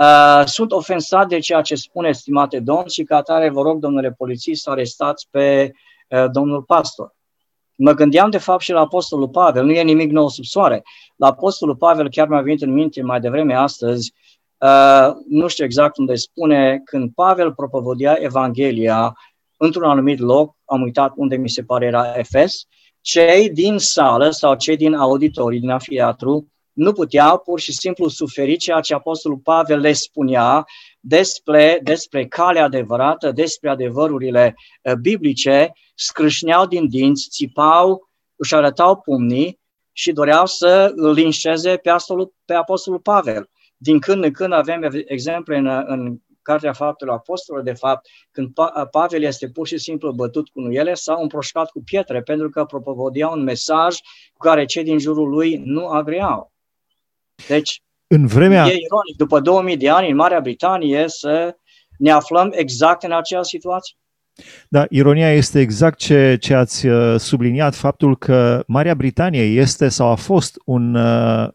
Uh, 0.00 0.42
sunt 0.44 0.72
ofensat 0.72 1.28
de 1.28 1.38
ceea 1.38 1.60
ce 1.60 1.74
spune, 1.74 2.12
stimate 2.12 2.60
domn, 2.60 2.86
și 2.86 3.02
ca 3.02 3.16
atare 3.16 3.50
vă 3.50 3.62
rog, 3.62 3.78
domnule 3.78 4.12
polițist, 4.12 4.62
să 4.62 4.70
arestați 4.70 5.28
pe 5.30 5.72
uh, 6.08 6.24
domnul 6.32 6.62
pastor. 6.62 7.14
Mă 7.74 7.92
gândeam 7.92 8.30
de 8.30 8.38
fapt 8.38 8.62
și 8.62 8.72
la 8.72 8.80
Apostolul 8.80 9.28
Pavel, 9.28 9.64
nu 9.64 9.72
e 9.72 9.82
nimic 9.82 10.10
nou 10.10 10.28
sub 10.28 10.44
soare. 10.44 10.82
La 11.16 11.26
Apostolul 11.26 11.76
Pavel 11.76 12.10
chiar 12.10 12.28
mi-a 12.28 12.40
venit 12.40 12.62
în 12.62 12.72
minte 12.72 13.02
mai 13.02 13.20
devreme 13.20 13.54
astăzi, 13.54 14.12
uh, 14.58 15.08
nu 15.28 15.48
știu 15.48 15.64
exact 15.64 15.96
unde 15.96 16.14
spune, 16.14 16.80
când 16.84 17.10
Pavel 17.14 17.54
propovădea 17.54 18.16
Evanghelia 18.20 19.16
într-un 19.56 19.90
anumit 19.90 20.18
loc, 20.18 20.56
am 20.64 20.82
uitat 20.82 21.12
unde 21.16 21.36
mi 21.36 21.48
se 21.48 21.62
pare 21.62 21.86
era 21.86 22.12
Efes, 22.16 22.66
cei 23.00 23.50
din 23.50 23.78
sală 23.78 24.30
sau 24.30 24.54
cei 24.54 24.76
din 24.76 24.94
auditorii, 24.94 25.60
din 25.60 25.70
afiatru, 25.70 26.50
nu 26.72 26.92
puteau 26.92 27.38
pur 27.38 27.60
și 27.60 27.72
simplu 27.72 28.08
suferi 28.08 28.56
ceea 28.56 28.80
ce 28.80 28.94
Apostolul 28.94 29.38
Pavel 29.38 29.80
le 29.80 29.92
spunea 29.92 30.64
despre, 31.00 31.80
despre 31.82 32.26
calea 32.26 32.64
adevărată, 32.64 33.32
despre 33.32 33.70
adevărurile 33.70 34.54
uh, 34.82 34.94
biblice, 34.94 35.72
scrâșneau 35.94 36.66
din 36.66 36.88
dinți, 36.88 37.28
țipau, 37.30 38.08
își 38.36 38.54
arătau 38.54 38.96
pumnii 38.96 39.60
și 39.92 40.12
doreau 40.12 40.46
să 40.46 40.92
îl 40.94 41.12
linșeze 41.12 41.76
pe 41.76 41.88
Apostolul, 41.88 42.34
pe 42.44 42.54
Apostolul 42.54 43.00
Pavel. 43.00 43.50
Din 43.76 43.98
când 43.98 44.24
în 44.24 44.32
când 44.32 44.52
avem 44.52 45.04
exemple 45.06 45.56
în, 45.56 45.66
în 45.86 46.18
Cartea 46.42 46.72
Faptelor 46.72 47.14
Apostolilor, 47.14 47.66
de 47.66 47.78
fapt, 47.78 48.06
când 48.30 48.48
Pavel 48.90 49.22
este 49.22 49.48
pur 49.48 49.66
și 49.66 49.78
simplu 49.78 50.12
bătut 50.12 50.48
cu 50.48 50.60
nuiele 50.60 50.94
sau 50.94 51.22
împroșcat 51.22 51.70
cu 51.70 51.82
pietre, 51.84 52.22
pentru 52.22 52.48
că 52.48 52.64
propovădea 52.64 53.28
un 53.28 53.42
mesaj 53.42 53.96
cu 54.32 54.38
care 54.38 54.64
cei 54.64 54.84
din 54.84 54.98
jurul 54.98 55.28
lui 55.28 55.62
nu 55.64 55.86
agreau. 55.86 56.52
Deci, 57.48 57.82
în 58.06 58.26
vremea... 58.26 58.66
e 58.66 58.70
ironic, 58.70 59.16
după 59.16 59.40
2000 59.40 59.76
de 59.76 59.88
ani 59.88 60.10
în 60.10 60.16
Marea 60.16 60.40
Britanie 60.40 61.04
să 61.08 61.56
ne 61.98 62.10
aflăm 62.10 62.52
exact 62.54 63.02
în 63.02 63.12
aceeași 63.12 63.48
situație. 63.48 63.96
Da, 64.68 64.86
ironia 64.88 65.32
este 65.32 65.60
exact 65.60 65.98
ce, 65.98 66.36
ce 66.40 66.54
ați 66.54 66.86
uh, 66.86 67.14
subliniat, 67.18 67.74
faptul 67.74 68.16
că 68.16 68.62
Marea 68.66 68.94
Britanie 68.94 69.42
este 69.42 69.88
sau 69.88 70.10
a 70.10 70.14
fost 70.14 70.56
un 70.64 70.94
uh, 70.94 71.48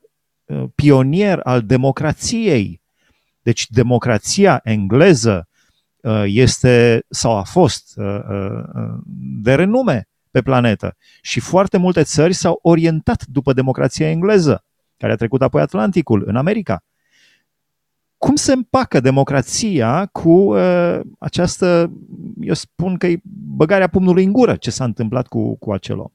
pionier 0.76 1.40
al 1.44 1.62
democrației. 1.62 2.82
Deci 3.46 3.70
democrația 3.70 4.60
engleză 4.64 5.48
uh, 6.02 6.24
este 6.26 7.06
sau 7.10 7.38
a 7.38 7.44
fost 7.44 7.94
uh, 7.98 8.20
uh, 8.30 8.98
de 9.42 9.56
renume 9.56 10.08
pe 10.32 10.42
planetă 10.42 10.96
și 11.22 11.40
foarte 11.40 11.78
multe 11.78 12.04
țări 12.04 12.34
s-au 12.34 12.60
orientat 12.62 13.26
după 13.26 13.54
democrația 13.54 14.10
engleză 14.10 14.64
care 14.98 15.12
a 15.12 15.16
trecut 15.16 15.42
apoi 15.42 15.62
Atlanticul, 15.62 16.24
în 16.28 16.36
America. 16.36 16.84
Cum 18.18 18.36
se 18.36 18.54
împacă 18.54 19.00
democrația 19.00 20.06
cu 20.06 20.30
uh, 20.30 21.00
această, 21.20 21.92
eu 22.42 22.54
spun 22.54 22.98
că 22.98 23.08
e 23.08 23.20
băgarea 23.56 23.88
pumnului 23.88 24.24
în 24.24 24.32
gură, 24.32 24.56
ce 24.56 24.72
s-a 24.72 24.84
întâmplat 24.84 25.28
cu, 25.28 25.58
cu 25.58 25.72
acel 25.72 26.00
om? 26.00 26.12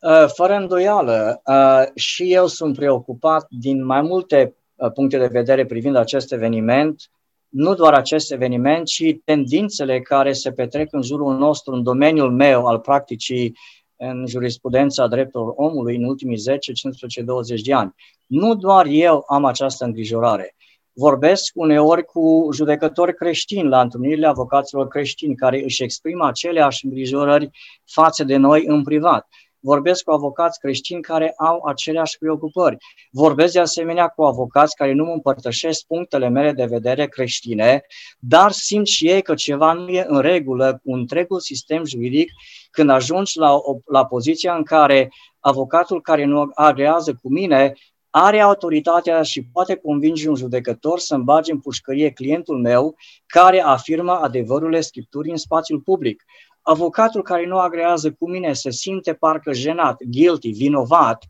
Uh, 0.00 0.26
fără 0.34 0.54
îndoială, 0.54 1.42
uh, 1.44 1.82
și 1.94 2.32
eu 2.32 2.46
sunt 2.46 2.76
preocupat 2.76 3.46
din 3.50 3.84
mai 3.84 4.02
multe 4.02 4.54
uh, 4.54 4.57
puncte 4.94 5.18
de 5.18 5.26
vedere 5.26 5.66
privind 5.66 5.96
acest 5.96 6.32
eveniment, 6.32 7.10
nu 7.48 7.74
doar 7.74 7.94
acest 7.94 8.32
eveniment, 8.32 8.86
ci 8.86 9.16
tendințele 9.24 10.00
care 10.00 10.32
se 10.32 10.52
petrec 10.52 10.92
în 10.92 11.02
jurul 11.02 11.36
nostru, 11.36 11.74
în 11.74 11.82
domeniul 11.82 12.32
meu 12.32 12.66
al 12.66 12.78
practicii 12.78 13.56
în 13.96 14.26
jurisprudența 14.26 15.06
drepturilor 15.06 15.52
omului 15.56 15.96
în 15.96 16.04
ultimii 16.04 16.36
10, 16.36 16.72
15, 16.72 17.22
20 17.22 17.60
de 17.60 17.72
ani. 17.72 17.94
Nu 18.26 18.54
doar 18.54 18.86
eu 18.86 19.24
am 19.28 19.44
această 19.44 19.84
îngrijorare. 19.84 20.54
Vorbesc 20.92 21.52
uneori 21.54 22.04
cu 22.04 22.48
judecători 22.52 23.14
creștini 23.14 23.68
la 23.68 23.80
întâlnirile 23.80 24.26
avocaților 24.26 24.88
creștini 24.88 25.34
care 25.34 25.62
își 25.62 25.82
exprimă 25.82 26.26
aceleași 26.26 26.84
îngrijorări 26.84 27.50
față 27.84 28.24
de 28.24 28.36
noi 28.36 28.64
în 28.66 28.82
privat 28.82 29.28
vorbesc 29.60 30.04
cu 30.04 30.10
avocați 30.10 30.58
creștini 30.58 31.02
care 31.02 31.34
au 31.36 31.62
aceleași 31.64 32.18
preocupări. 32.18 32.76
Vorbesc 33.10 33.52
de 33.52 33.60
asemenea 33.60 34.08
cu 34.08 34.22
avocați 34.22 34.76
care 34.76 34.92
nu 34.92 35.04
mă 35.04 35.12
împărtășesc 35.12 35.86
punctele 35.86 36.28
mele 36.28 36.52
de 36.52 36.64
vedere 36.64 37.06
creștine, 37.06 37.82
dar 38.18 38.50
simt 38.50 38.86
și 38.86 39.08
ei 39.08 39.22
că 39.22 39.34
ceva 39.34 39.72
nu 39.72 39.88
e 39.88 40.04
în 40.08 40.20
regulă 40.20 40.80
cu 40.84 40.94
întregul 40.94 41.40
sistem 41.40 41.84
juridic 41.84 42.30
când 42.70 42.90
ajungi 42.90 43.38
la, 43.38 43.52
o, 43.54 43.76
la 43.86 44.06
poziția 44.06 44.54
în 44.54 44.62
care 44.62 45.08
avocatul 45.40 46.00
care 46.00 46.24
nu 46.24 46.50
agrează 46.54 47.18
cu 47.22 47.28
mine 47.28 47.74
are 48.10 48.40
autoritatea 48.40 49.22
și 49.22 49.42
poate 49.52 49.76
convinge 49.76 50.28
un 50.28 50.34
judecător 50.34 50.98
să-mi 50.98 51.24
bage 51.24 51.52
în 51.52 51.60
pușcărie 51.60 52.10
clientul 52.10 52.58
meu 52.58 52.96
care 53.26 53.60
afirmă 53.60 54.12
adevărurile 54.12 54.80
Scripturii 54.80 55.30
în 55.30 55.36
spațiul 55.36 55.80
public 55.80 56.24
avocatul 56.68 57.22
care 57.22 57.46
nu 57.46 57.58
agrează 57.58 58.12
cu 58.12 58.30
mine 58.30 58.52
se 58.52 58.70
simte 58.70 59.14
parcă 59.14 59.52
jenat, 59.52 59.96
guilty, 60.04 60.50
vinovat, 60.50 61.24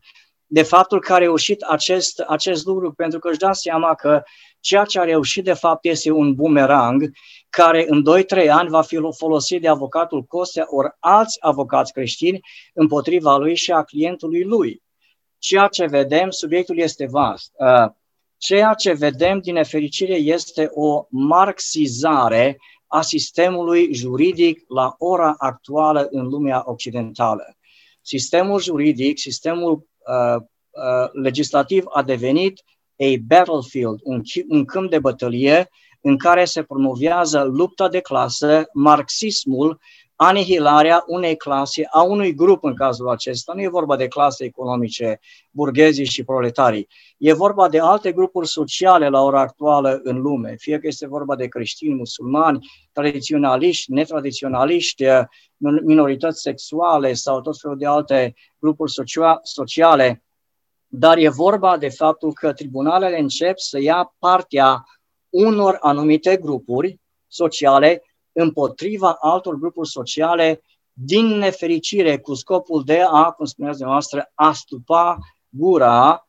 de 0.45 0.63
faptul 0.63 0.99
că 0.99 1.13
a 1.13 1.17
reușit 1.17 1.61
acest, 1.61 2.19
acest 2.19 2.65
lucru, 2.65 2.91
pentru 2.91 3.19
că 3.19 3.29
își 3.29 3.37
da 3.37 3.53
seama 3.53 3.95
că 3.95 4.23
ceea 4.59 4.83
ce 4.83 4.99
a 4.99 5.03
reușit 5.03 5.43
de 5.43 5.53
fapt 5.53 5.85
este 5.85 6.11
un 6.11 6.33
bumerang 6.33 7.11
care 7.49 7.85
în 7.87 8.03
2-3 8.45 8.49
ani 8.49 8.69
va 8.69 8.81
fi 8.81 8.99
folosit 9.17 9.61
de 9.61 9.67
avocatul 9.67 10.23
Costea 10.23 10.65
ori 10.67 10.95
alți 10.99 11.37
avocați 11.39 11.93
creștini 11.93 12.39
împotriva 12.73 13.37
lui 13.37 13.55
și 13.55 13.71
a 13.71 13.83
clientului 13.83 14.43
lui. 14.43 14.81
Ceea 15.37 15.67
ce 15.67 15.85
vedem, 15.85 16.29
subiectul 16.29 16.77
este 16.77 17.07
vast. 17.09 17.51
Uh, 17.53 17.91
ceea 18.37 18.73
ce 18.73 18.93
vedem, 18.93 19.39
din 19.39 19.53
nefericire, 19.53 20.15
este 20.15 20.69
o 20.73 21.05
marxizare 21.09 22.57
a 22.89 23.01
sistemului 23.01 23.93
juridic 23.93 24.63
la 24.67 24.95
ora 24.97 25.35
actuală 25.37 26.07
în 26.11 26.27
lumea 26.27 26.61
occidentală. 26.65 27.57
Sistemul 28.01 28.61
juridic, 28.61 29.19
sistemul 29.19 29.71
uh, 29.73 30.35
uh, 30.35 31.09
legislativ 31.11 31.83
a 31.89 32.03
devenit 32.03 32.63
a 32.99 33.05
battlefield, 33.25 33.99
un, 34.03 34.21
un 34.47 34.65
câmp 34.65 34.89
de 34.89 34.99
bătălie 34.99 35.69
în 36.01 36.17
care 36.17 36.45
se 36.45 36.63
promovează 36.63 37.43
lupta 37.43 37.89
de 37.89 37.99
clasă, 37.99 38.65
marxismul 38.73 39.79
anihilarea 40.21 41.03
unei 41.07 41.35
clase, 41.35 41.87
a 41.91 42.01
unui 42.01 42.33
grup 42.33 42.63
în 42.63 42.75
cazul 42.75 43.09
acesta. 43.09 43.53
Nu 43.53 43.61
e 43.61 43.67
vorba 43.67 43.95
de 43.95 44.07
clase 44.07 44.43
economice, 44.43 45.19
burghezii 45.51 46.05
și 46.05 46.23
proletarii. 46.23 46.87
E 47.17 47.33
vorba 47.33 47.69
de 47.69 47.79
alte 47.79 48.11
grupuri 48.11 48.47
sociale 48.47 49.09
la 49.09 49.21
ora 49.21 49.39
actuală 49.39 49.99
în 50.03 50.21
lume, 50.21 50.55
fie 50.57 50.79
că 50.79 50.87
este 50.87 51.07
vorba 51.07 51.35
de 51.35 51.47
creștini, 51.47 51.93
musulmani, 51.93 52.67
tradiționaliști, 52.91 53.91
netradiționaliști, 53.91 55.03
minorități 55.83 56.41
sexuale 56.41 57.13
sau 57.13 57.41
tot 57.41 57.59
felul 57.59 57.77
de 57.77 57.85
alte 57.85 58.35
grupuri 58.57 58.91
sociale. 59.43 60.23
Dar 60.87 61.17
e 61.17 61.29
vorba 61.29 61.77
de 61.77 61.89
faptul 61.89 62.33
că 62.33 62.53
tribunalele 62.53 63.19
încep 63.19 63.57
să 63.57 63.81
ia 63.81 64.15
partea 64.19 64.83
unor 65.29 65.77
anumite 65.81 66.37
grupuri 66.37 66.99
sociale 67.27 68.03
împotriva 68.31 69.17
altor 69.19 69.55
grupuri 69.55 69.89
sociale 69.89 70.61
din 70.93 71.25
nefericire 71.25 72.17
cu 72.17 72.33
scopul 72.33 72.83
de 72.85 73.01
a, 73.11 73.31
cum 73.31 73.45
spuneați 73.45 73.77
dumneavoastră, 73.77 74.31
a 74.33 74.51
stupa 74.51 75.17
gura 75.49 76.27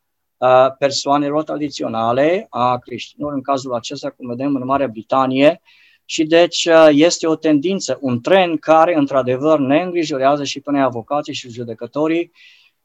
persoanelor 0.78 1.42
tradiționale, 1.42 2.46
a 2.50 2.78
creștinilor, 2.78 3.32
în 3.32 3.42
cazul 3.42 3.74
acesta, 3.74 4.10
cum 4.10 4.28
vedem 4.28 4.54
în 4.54 4.64
Marea 4.64 4.88
Britanie, 4.88 5.60
și 6.04 6.24
deci 6.24 6.68
este 6.90 7.26
o 7.26 7.36
tendință, 7.36 7.98
un 8.00 8.20
trend 8.20 8.58
care, 8.58 8.96
într-adevăr, 8.96 9.58
ne 9.58 9.82
îngrijorează 9.82 10.44
și 10.44 10.60
pe 10.60 10.70
noi 10.70 10.82
avocații 10.82 11.34
și 11.34 11.50
judecătorii. 11.50 12.32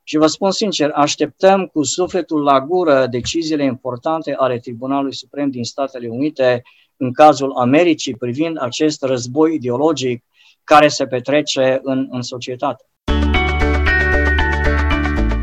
Și 0.03 0.17
vă 0.17 0.27
spun 0.27 0.51
sincer, 0.51 0.91
așteptăm 0.93 1.65
cu 1.65 1.84
sufletul 1.84 2.43
la 2.43 2.62
gură 2.62 3.07
deciziile 3.07 3.63
importante 3.63 4.34
ale 4.34 4.60
Tribunalului 4.60 5.13
Suprem 5.13 5.50
din 5.50 5.63
Statele 5.63 6.07
Unite 6.07 6.63
în 6.97 7.13
cazul 7.13 7.51
Americii 7.57 8.15
privind 8.15 8.57
acest 8.61 9.03
război 9.03 9.53
ideologic 9.53 10.23
care 10.63 10.87
se 10.87 11.05
petrece 11.05 11.79
în, 11.83 12.07
în 12.09 12.21
societate. 12.21 12.83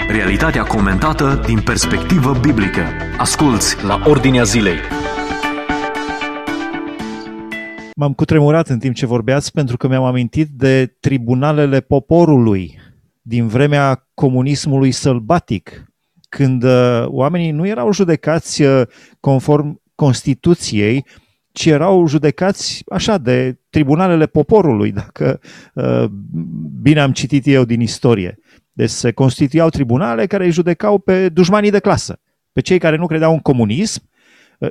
Realitatea 0.09 0.62
comentată 0.62 1.42
din 1.47 1.61
perspectivă 1.61 2.38
biblică. 2.42 2.82
Asculți 3.18 3.85
la 3.85 4.02
Ordinea 4.06 4.42
Zilei. 4.42 4.76
M-am 7.97 8.12
cutremurat 8.12 8.68
în 8.68 8.78
timp 8.78 8.94
ce 8.94 9.06
vorbeați 9.06 9.52
pentru 9.52 9.76
că 9.76 9.88
mi-am 9.88 10.04
amintit 10.04 10.49
de 10.49 10.97
tribunalele 11.00 11.80
poporului 11.80 12.78
din 13.23 13.47
vremea 13.47 14.09
comunismului 14.14 14.90
sălbatic, 14.90 15.85
când 16.28 16.62
uh, 16.62 17.04
oamenii 17.06 17.50
nu 17.50 17.66
erau 17.66 17.92
judecați 17.92 18.62
uh, 18.62 18.82
conform 19.21 19.82
Constituției, 19.94 21.06
ci 21.52 21.66
erau 21.66 22.06
judecați 22.06 22.82
așa 22.90 23.18
de 23.18 23.59
tribunalele 23.71 24.26
poporului, 24.26 24.92
dacă 24.92 25.40
uh, 25.75 26.04
bine 26.82 27.00
am 27.00 27.12
citit 27.12 27.47
eu 27.47 27.64
din 27.64 27.80
istorie. 27.80 28.38
Deci 28.73 28.90
se 28.90 29.12
constituiau 29.12 29.68
tribunale 29.68 30.26
care 30.26 30.44
îi 30.44 30.50
judecau 30.50 30.99
pe 30.99 31.28
dușmanii 31.28 31.71
de 31.71 31.78
clasă, 31.78 32.21
pe 32.52 32.61
cei 32.61 32.78
care 32.78 32.97
nu 32.97 33.06
credeau 33.06 33.32
în 33.32 33.38
comunism, 33.38 34.11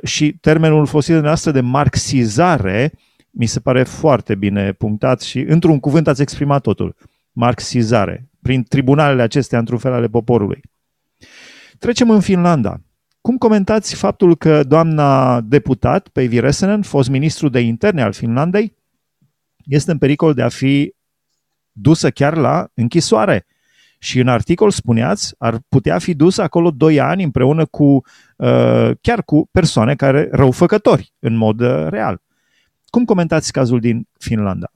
și 0.02 0.32
termenul 0.32 0.86
folosit 0.86 1.14
de 1.14 1.20
noastră 1.20 1.50
de 1.50 1.60
marxizare 1.60 2.92
mi 3.30 3.46
se 3.46 3.60
pare 3.60 3.82
foarte 3.82 4.34
bine 4.34 4.72
punctat 4.72 5.20
și 5.20 5.38
într-un 5.38 5.80
cuvânt 5.80 6.08
ați 6.08 6.22
exprimat 6.22 6.62
totul. 6.62 6.96
Marxizare, 7.32 8.28
prin 8.42 8.62
tribunalele 8.62 9.22
acestea, 9.22 9.58
într-un 9.58 9.78
fel 9.78 9.92
ale 9.92 10.08
poporului. 10.08 10.60
Trecem 11.78 12.10
în 12.10 12.20
Finlanda. 12.20 12.80
Cum 13.22 13.36
comentați 13.36 13.94
faptul 13.94 14.36
că 14.36 14.62
doamna 14.64 15.40
deputat, 15.40 16.08
Päivi 16.08 16.40
Räsänen, 16.40 16.80
fost 16.82 17.08
ministru 17.08 17.48
de 17.48 17.60
interne 17.60 18.02
al 18.02 18.12
Finlandei, 18.12 18.76
este 19.64 19.90
în 19.90 19.98
pericol 19.98 20.34
de 20.34 20.42
a 20.42 20.48
fi 20.48 20.94
dusă 21.72 22.10
chiar 22.10 22.36
la 22.36 22.68
închisoare? 22.74 23.46
Și 23.98 24.20
în 24.20 24.28
articol 24.28 24.70
spuneați, 24.70 25.34
ar 25.38 25.58
putea 25.68 25.98
fi 25.98 26.14
dusă 26.14 26.42
acolo 26.42 26.70
doi 26.70 27.00
ani 27.00 27.22
împreună 27.22 27.66
cu, 27.66 27.84
uh, 28.36 28.90
chiar 29.00 29.22
cu 29.24 29.48
persoane 29.50 29.94
care 29.94 30.28
răufăcători, 30.32 31.12
în 31.18 31.36
mod 31.36 31.60
uh, 31.60 31.86
real. 31.88 32.22
Cum 32.86 33.04
comentați 33.04 33.52
cazul 33.52 33.80
din 33.80 34.08
Finlanda? 34.18 34.72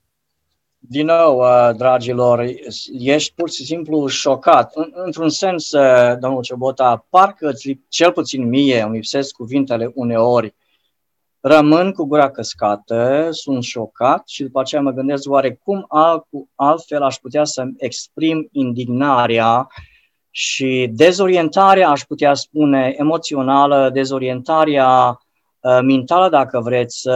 Din 0.88 1.06
nou, 1.06 1.38
uh, 1.38 1.70
dragilor, 1.76 2.44
ești 2.98 3.34
pur 3.34 3.50
și 3.50 3.64
simplu 3.64 4.06
șocat. 4.06 4.72
Într-un 4.92 5.28
sens, 5.28 5.70
uh, 5.70 6.18
domnul 6.18 6.42
Ciobota, 6.42 7.06
parcă 7.10 7.52
cel 7.88 8.12
puțin 8.12 8.48
mie 8.48 8.80
îmi 8.80 8.94
lipsesc 8.94 9.34
cuvintele 9.34 9.90
uneori, 9.94 10.54
rămân 11.40 11.92
cu 11.92 12.04
gura 12.04 12.30
căscată, 12.30 13.28
sunt 13.30 13.62
șocat 13.62 14.28
și 14.28 14.42
după 14.42 14.60
aceea 14.60 14.82
mă 14.82 14.90
gândesc 14.90 15.30
oare 15.30 15.54
cum 15.54 15.84
alt, 15.88 16.24
altfel 16.54 17.02
aș 17.02 17.16
putea 17.16 17.44
să 17.44 17.64
exprim 17.76 18.48
indignarea 18.52 19.66
și 20.30 20.90
dezorientarea, 20.92 21.88
aș 21.88 22.02
putea 22.02 22.34
spune, 22.34 22.94
emoțională, 22.98 23.90
dezorientarea 23.92 25.20
uh, 25.60 25.78
mentală, 25.82 26.28
dacă 26.28 26.60
vreți, 26.60 27.08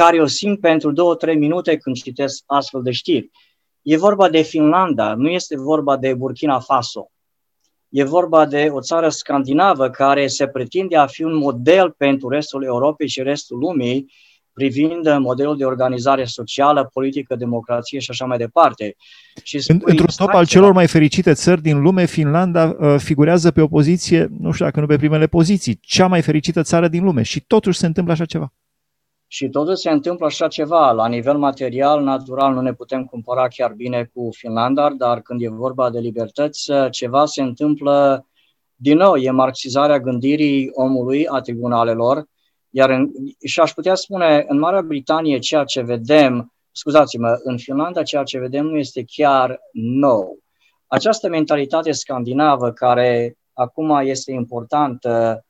care 0.00 0.20
o 0.20 0.26
simt 0.26 0.60
pentru 0.60 0.92
două-trei 0.92 1.36
minute 1.36 1.76
când 1.76 1.96
citesc 1.96 2.42
astfel 2.46 2.82
de 2.82 2.90
știri. 2.90 3.30
E 3.82 3.96
vorba 3.96 4.28
de 4.28 4.42
Finlanda, 4.42 5.14
nu 5.14 5.28
este 5.28 5.56
vorba 5.58 5.96
de 5.96 6.14
Burkina 6.14 6.60
Faso. 6.60 7.10
E 7.88 8.04
vorba 8.04 8.46
de 8.46 8.68
o 8.72 8.80
țară 8.80 9.08
scandinavă 9.08 9.90
care 9.90 10.26
se 10.26 10.46
pretinde 10.46 10.96
a 10.96 11.06
fi 11.06 11.22
un 11.22 11.36
model 11.36 11.90
pentru 11.90 12.28
restul 12.28 12.64
Europei 12.64 13.08
și 13.08 13.22
restul 13.22 13.58
lumii 13.58 14.12
privind 14.52 15.16
modelul 15.18 15.56
de 15.56 15.64
organizare 15.64 16.24
socială, 16.24 16.90
politică, 16.92 17.34
democrație 17.36 17.98
și 17.98 18.10
așa 18.10 18.24
mai 18.24 18.38
departe. 18.38 18.96
Și 19.42 19.58
spui, 19.58 19.80
Într-un 19.84 20.06
top 20.16 20.28
al 20.28 20.46
celor 20.46 20.72
mai 20.72 20.86
fericite 20.86 21.32
țări 21.32 21.62
din 21.62 21.80
lume, 21.80 22.04
Finlanda 22.06 22.76
uh, 22.78 22.94
figurează 22.98 23.50
pe 23.50 23.60
o 23.60 23.68
poziție, 23.68 24.28
nu 24.38 24.52
știu 24.52 24.64
dacă 24.64 24.80
nu 24.80 24.86
pe 24.86 24.96
primele 24.96 25.26
poziții, 25.26 25.78
cea 25.82 26.06
mai 26.06 26.22
fericită 26.22 26.62
țară 26.62 26.88
din 26.88 27.04
lume 27.04 27.22
și 27.22 27.40
totuși 27.40 27.78
se 27.78 27.86
întâmplă 27.86 28.12
așa 28.12 28.24
ceva. 28.24 28.52
Și 29.32 29.48
totuși 29.48 29.80
se 29.80 29.90
întâmplă 29.90 30.26
așa 30.26 30.48
ceva. 30.48 30.90
La 30.90 31.08
nivel 31.08 31.38
material, 31.38 32.02
natural, 32.02 32.54
nu 32.54 32.60
ne 32.60 32.72
putem 32.72 33.04
cumpăra 33.04 33.48
chiar 33.48 33.72
bine 33.72 34.10
cu 34.14 34.28
Finlanda, 34.32 34.90
dar 34.90 35.20
când 35.20 35.42
e 35.42 35.48
vorba 35.48 35.90
de 35.90 35.98
libertăți, 35.98 36.72
ceva 36.90 37.26
se 37.26 37.42
întâmplă 37.42 38.26
din 38.74 38.96
nou. 38.96 39.16
E 39.16 39.30
marxizarea 39.30 40.00
gândirii 40.00 40.70
omului, 40.72 41.26
a 41.26 41.40
tribunalelor, 41.40 42.24
iar 42.70 42.90
în, 42.90 43.10
și 43.44 43.60
aș 43.60 43.72
putea 43.72 43.94
spune, 43.94 44.44
în 44.48 44.58
Marea 44.58 44.82
Britanie, 44.82 45.38
ceea 45.38 45.64
ce 45.64 45.80
vedem, 45.80 46.52
scuzați-mă, 46.72 47.40
în 47.42 47.58
Finlanda, 47.58 48.02
ceea 48.02 48.22
ce 48.22 48.38
vedem 48.38 48.66
nu 48.66 48.78
este 48.78 49.04
chiar 49.06 49.60
nou. 49.72 50.38
Această 50.86 51.28
mentalitate 51.28 51.92
scandinavă 51.92 52.70
care 52.72 53.38
acum 53.52 53.90
este 53.90 54.32
importantă, 54.32 55.44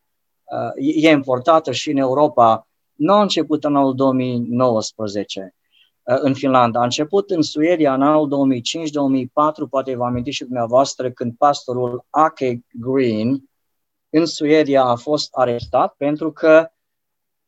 e 0.76 1.10
importată 1.10 1.72
și 1.72 1.90
în 1.90 1.96
Europa, 1.96 2.64
nu 3.00 3.12
a 3.12 3.20
început 3.20 3.64
în 3.64 3.76
anul 3.76 3.94
2019 3.94 5.54
uh, 6.02 6.16
în 6.20 6.34
Finlanda. 6.34 6.80
A 6.80 6.84
început 6.84 7.30
în 7.30 7.42
Suedia 7.42 7.94
în 7.94 8.02
anul 8.02 8.50
2005-2004, 9.66 9.68
poate 9.70 9.96
vă 9.96 10.04
amintiți 10.04 10.36
și 10.36 10.44
dumneavoastră, 10.44 11.10
când 11.10 11.36
pastorul 11.38 12.04
Ake 12.10 12.60
Green 12.72 13.50
în 14.10 14.26
Suedia 14.26 14.84
a 14.84 14.94
fost 14.94 15.28
arestat 15.32 15.94
pentru 15.96 16.32
că 16.32 16.70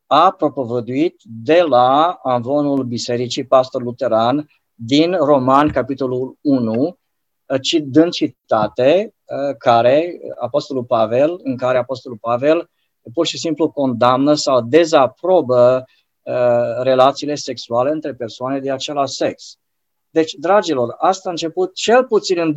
a 0.06 0.30
propovăduit 0.30 1.20
de 1.24 1.62
la 1.62 2.18
avonul 2.22 2.84
Bisericii 2.84 3.46
Pastor 3.46 3.82
Luteran 3.82 4.46
din 4.74 5.12
Roman, 5.12 5.68
capitolul 5.68 6.38
1, 6.40 6.98
uh, 7.46 7.82
dând 7.84 8.12
citate 8.12 9.14
uh, 9.24 9.56
care 9.58 10.20
Apostolul 10.40 10.84
Pavel, 10.84 11.40
în 11.42 11.56
care 11.56 11.78
Apostolul 11.78 12.18
Pavel 12.20 12.70
pur 13.12 13.26
și 13.26 13.38
simplu 13.38 13.70
condamnă 13.70 14.34
sau 14.34 14.60
dezaprobă 14.60 15.84
uh, 16.22 16.82
relațiile 16.82 17.34
sexuale 17.34 17.90
între 17.90 18.14
persoane 18.14 18.60
de 18.60 18.70
același 18.70 19.12
sex. 19.12 19.56
Deci, 20.10 20.32
dragilor, 20.32 20.94
asta 20.98 21.28
a 21.28 21.30
început 21.30 21.74
cel 21.74 22.04
puțin 22.04 22.38
în 22.38 22.52
2005-2004. 22.52 22.54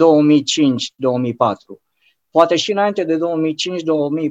Poate 2.31 2.55
și 2.55 2.71
înainte 2.71 3.03
de 3.03 3.15
2005-2004 3.15 3.19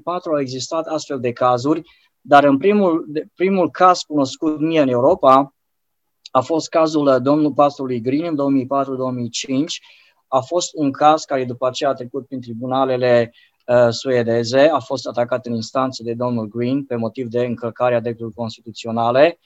au 0.05 0.41
existat 0.41 0.87
astfel 0.87 1.21
de 1.21 1.33
cazuri, 1.33 1.83
dar 2.21 2.45
în 2.45 2.59
primul, 2.59 3.07
primul 3.35 3.71
caz 3.71 3.99
cunoscut 3.99 4.61
mie 4.61 4.81
în 4.81 4.89
Europa 4.89 5.55
a 6.31 6.41
fost 6.41 6.69
cazul 6.69 7.07
uh, 7.07 7.17
domnului 7.23 7.55
pastorului 7.55 8.01
Green 8.01 8.37
în 8.37 8.67
2004-2005. 8.67 9.65
A 10.29 10.41
fost 10.41 10.71
un 10.75 10.93
caz 10.93 11.25
care 11.25 11.45
după 11.45 11.67
aceea 11.67 11.91
a 11.91 11.95
trecut 11.95 12.27
prin 12.27 12.41
tribunalele 12.41 13.31
Uh, 13.31 13.41
suedeze 13.91 14.61
a 14.61 14.79
fost 14.79 15.07
atacat 15.07 15.47
în 15.47 15.55
instanță 15.55 16.03
de 16.03 16.15
domnul 16.15 16.47
Green 16.47 16.85
pe 16.85 16.97
motiv 16.97 17.29
de 17.29 17.45
încălcarea 17.45 18.01
drepturilor 18.01 18.33
constituționale. 18.35 19.39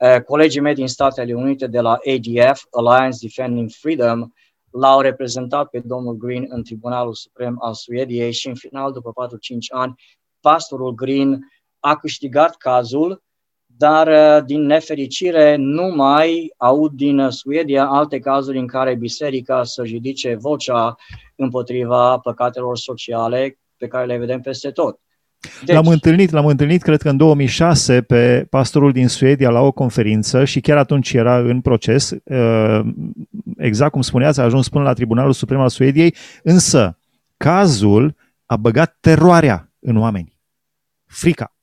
Uh, 0.00 0.22
colegii 0.22 0.60
mei 0.60 0.74
din 0.74 0.88
Statele 0.88 1.34
Unite 1.34 1.66
de 1.66 1.80
la 1.80 1.90
ADF, 1.90 2.64
Alliance 2.70 3.18
Defending 3.20 3.70
Freedom, 3.70 4.28
l-au 4.70 5.00
reprezentat 5.00 5.68
pe 5.68 5.80
domnul 5.84 6.16
Green 6.16 6.46
în 6.48 6.62
Tribunalul 6.62 7.14
Suprem 7.14 7.56
al 7.60 7.74
Suediei 7.74 8.32
și 8.32 8.48
în 8.48 8.54
final, 8.54 8.92
după 8.92 9.12
4-5 9.26 9.32
ani, 9.68 9.94
pastorul 10.40 10.94
Green 10.94 11.50
a 11.78 11.96
câștigat 11.96 12.56
cazul, 12.56 13.22
dar 13.66 14.06
uh, 14.06 14.44
din 14.44 14.62
nefericire 14.62 15.56
nu 15.56 15.86
mai 15.94 16.52
aud 16.56 16.92
din 16.92 17.30
Suedia 17.30 17.86
alte 17.86 18.18
cazuri 18.18 18.58
în 18.58 18.66
care 18.66 18.94
biserica 18.94 19.64
să 19.64 19.82
ridice 19.82 20.34
vocea 20.34 20.94
împotriva 21.36 22.18
păcatelor 22.18 22.76
sociale 22.76 23.59
pe 23.80 23.88
care 23.88 24.06
le 24.06 24.18
vedem 24.18 24.40
peste 24.40 24.70
tot. 24.70 25.00
Deci, 25.64 25.74
l-am 25.74 25.86
întâlnit, 25.86 26.30
l-am 26.30 26.46
întâlnit, 26.46 26.82
cred 26.82 27.02
că 27.02 27.08
în 27.08 27.16
2006, 27.16 28.02
pe 28.02 28.46
pastorul 28.50 28.92
din 28.92 29.08
Suedia 29.08 29.50
la 29.50 29.60
o 29.60 29.72
conferință 29.72 30.44
și 30.44 30.60
chiar 30.60 30.76
atunci 30.76 31.12
era 31.12 31.38
în 31.38 31.60
proces, 31.60 32.10
uh, 32.10 32.80
exact 33.56 33.92
cum 33.92 34.00
spuneați, 34.00 34.40
a 34.40 34.42
ajuns 34.42 34.68
până 34.68 34.84
la 34.84 34.92
Tribunalul 34.92 35.32
Suprem 35.32 35.60
al 35.60 35.68
Suediei, 35.68 36.14
însă 36.42 36.98
cazul 37.36 38.16
a 38.46 38.56
băgat 38.56 38.96
teroarea 39.00 39.72
în 39.78 39.96
oameni, 39.96 40.38
frica. 41.06 41.54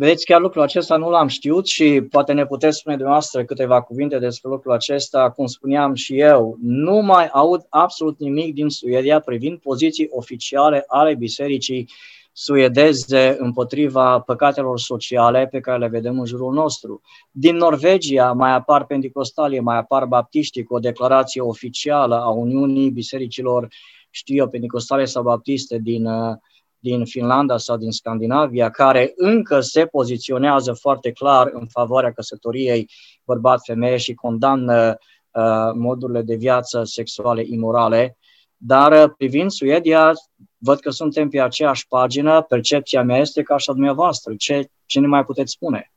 Vedeți, 0.00 0.24
chiar 0.24 0.40
lucrul 0.40 0.62
acesta 0.62 0.96
nu 0.96 1.10
l-am 1.10 1.28
știut 1.28 1.66
și 1.66 2.02
poate 2.10 2.32
ne 2.32 2.46
puteți 2.46 2.78
spune 2.78 2.94
dumneavoastră 2.94 3.44
câteva 3.44 3.82
cuvinte 3.82 4.18
despre 4.18 4.50
lucrul 4.50 4.72
acesta. 4.72 5.30
Cum 5.30 5.46
spuneam 5.46 5.94
și 5.94 6.18
eu, 6.18 6.56
nu 6.60 7.00
mai 7.00 7.26
aud 7.26 7.66
absolut 7.68 8.18
nimic 8.18 8.54
din 8.54 8.68
Suedia 8.68 9.20
privind 9.20 9.58
poziții 9.58 10.08
oficiale 10.10 10.84
ale 10.86 11.14
bisericii 11.14 11.88
suedeze 12.32 13.36
împotriva 13.38 14.20
păcatelor 14.20 14.78
sociale 14.78 15.46
pe 15.50 15.60
care 15.60 15.78
le 15.78 15.88
vedem 15.88 16.18
în 16.18 16.26
jurul 16.26 16.52
nostru. 16.52 17.00
Din 17.30 17.56
Norvegia 17.56 18.32
mai 18.32 18.52
apar 18.52 18.86
pentecostalii, 18.86 19.60
mai 19.60 19.76
apar 19.76 20.04
baptiștii 20.04 20.64
cu 20.64 20.74
o 20.74 20.78
declarație 20.78 21.40
oficială 21.40 22.20
a 22.20 22.28
Uniunii 22.28 22.90
Bisericilor, 22.90 23.68
știu 24.10 24.36
eu, 24.36 24.48
pentecostale 24.48 25.04
sau 25.04 25.22
baptiste 25.22 25.78
din 25.78 26.06
uh, 26.06 26.36
din 26.78 27.04
Finlanda 27.04 27.56
sau 27.56 27.76
din 27.76 27.90
Scandinavia, 27.90 28.70
care 28.70 29.12
încă 29.16 29.60
se 29.60 29.86
poziționează 29.86 30.72
foarte 30.72 31.12
clar 31.12 31.50
în 31.52 31.66
favoarea 31.66 32.12
căsătoriei 32.12 32.90
bărbat-femeie 33.24 33.96
și 33.96 34.14
condamnă 34.14 34.96
uh, 35.30 35.72
modurile 35.74 36.22
de 36.22 36.34
viață 36.34 36.84
sexuale 36.84 37.42
imorale. 37.46 38.16
Dar 38.56 39.04
uh, 39.04 39.12
privind 39.16 39.50
Suedia, 39.50 40.12
văd 40.58 40.80
că 40.80 40.90
suntem 40.90 41.28
pe 41.28 41.40
aceeași 41.40 41.86
pagină, 41.88 42.42
percepția 42.42 43.02
mea 43.02 43.18
este 43.18 43.42
ca 43.42 43.54
așa 43.54 43.72
dumneavoastră. 43.72 44.34
Ce, 44.38 44.70
ce 44.86 45.00
ne 45.00 45.06
mai 45.06 45.24
puteți 45.24 45.52
spune? 45.52 45.92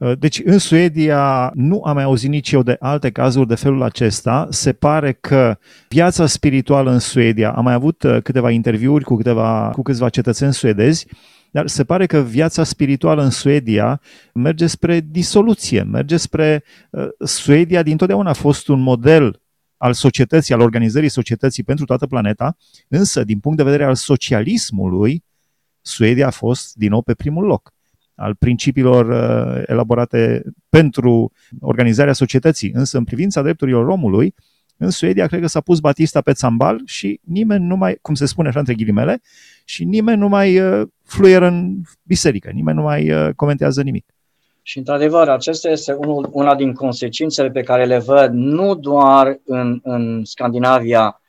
Uh, 0.00 0.18
deci 0.18 0.40
în 0.44 0.58
Suedia 0.58 1.50
nu 1.54 1.82
am 1.82 1.94
mai 1.94 2.04
auzit 2.04 2.30
nici 2.30 2.52
eu 2.52 2.62
de 2.62 2.76
alte 2.78 3.10
cazuri 3.10 3.48
de 3.48 3.54
felul 3.54 3.82
acesta. 3.82 4.46
Se 4.50 4.72
pare 4.72 5.12
că 5.12 5.58
viața 5.88 6.26
spirituală 6.26 6.90
în 6.90 6.98
Suedia, 6.98 7.52
am 7.52 7.64
mai 7.64 7.74
avut 7.74 8.02
uh, 8.02 8.22
câteva 8.22 8.50
interviuri 8.50 9.04
cu, 9.04 9.16
câteva, 9.16 9.70
cu 9.70 9.82
câțiva 9.82 10.08
cetățeni 10.08 10.52
suedezi, 10.52 11.06
dar 11.50 11.68
se 11.68 11.84
pare 11.84 12.06
că 12.06 12.20
viața 12.20 12.64
spirituală 12.64 13.22
în 13.22 13.30
Suedia 13.30 14.00
merge 14.34 14.66
spre 14.66 15.00
disoluție, 15.00 15.82
merge 15.82 16.16
spre... 16.16 16.64
Uh, 16.90 17.08
Suedia 17.18 17.82
dintotdeauna 17.82 18.30
a 18.30 18.34
fost 18.34 18.68
un 18.68 18.80
model 18.80 19.42
al 19.76 19.92
societății, 19.92 20.54
al 20.54 20.60
organizării 20.60 21.08
societății 21.08 21.62
pentru 21.62 21.84
toată 21.84 22.06
planeta, 22.06 22.56
însă 22.88 23.24
din 23.24 23.38
punct 23.38 23.56
de 23.56 23.64
vedere 23.64 23.84
al 23.84 23.94
socialismului, 23.94 25.24
Suedia 25.80 26.26
a 26.26 26.30
fost 26.30 26.74
din 26.74 26.90
nou 26.90 27.02
pe 27.02 27.14
primul 27.14 27.44
loc 27.44 27.72
al 28.20 28.34
principiilor 28.34 29.06
uh, 29.08 29.62
elaborate 29.66 30.42
pentru 30.68 31.32
organizarea 31.60 32.12
societății. 32.12 32.70
Însă, 32.72 32.98
în 32.98 33.04
privința 33.04 33.42
drepturilor 33.42 33.86
omului, 33.86 34.34
în 34.76 34.90
Suedia, 34.90 35.26
cred 35.26 35.40
că 35.40 35.46
s-a 35.46 35.60
pus 35.60 35.80
Batista 35.80 36.20
pe 36.20 36.32
țambal 36.32 36.80
și 36.84 37.20
nimeni 37.24 37.64
nu 37.64 37.76
mai, 37.76 37.98
cum 38.02 38.14
se 38.14 38.26
spune 38.26 38.48
așa 38.48 38.58
între 38.58 38.74
ghilimele, 38.74 39.20
și 39.64 39.84
nimeni 39.84 40.18
nu 40.18 40.28
mai 40.28 40.60
uh, 40.60 40.86
fluieră 41.04 41.46
în 41.46 41.76
biserică, 42.02 42.50
nimeni 42.50 42.76
nu 42.76 42.82
mai 42.82 43.10
uh, 43.10 43.28
comentează 43.36 43.82
nimic. 43.82 44.06
Și, 44.62 44.78
într-adevăr, 44.78 45.28
acesta 45.28 45.70
este 45.70 45.92
unul, 45.92 46.28
una 46.32 46.54
din 46.54 46.72
consecințele 46.72 47.50
pe 47.50 47.62
care 47.62 47.84
le 47.84 47.98
văd 47.98 48.32
nu 48.32 48.74
doar 48.74 49.40
în, 49.44 49.80
în 49.82 50.24
Scandinavia, 50.24 51.20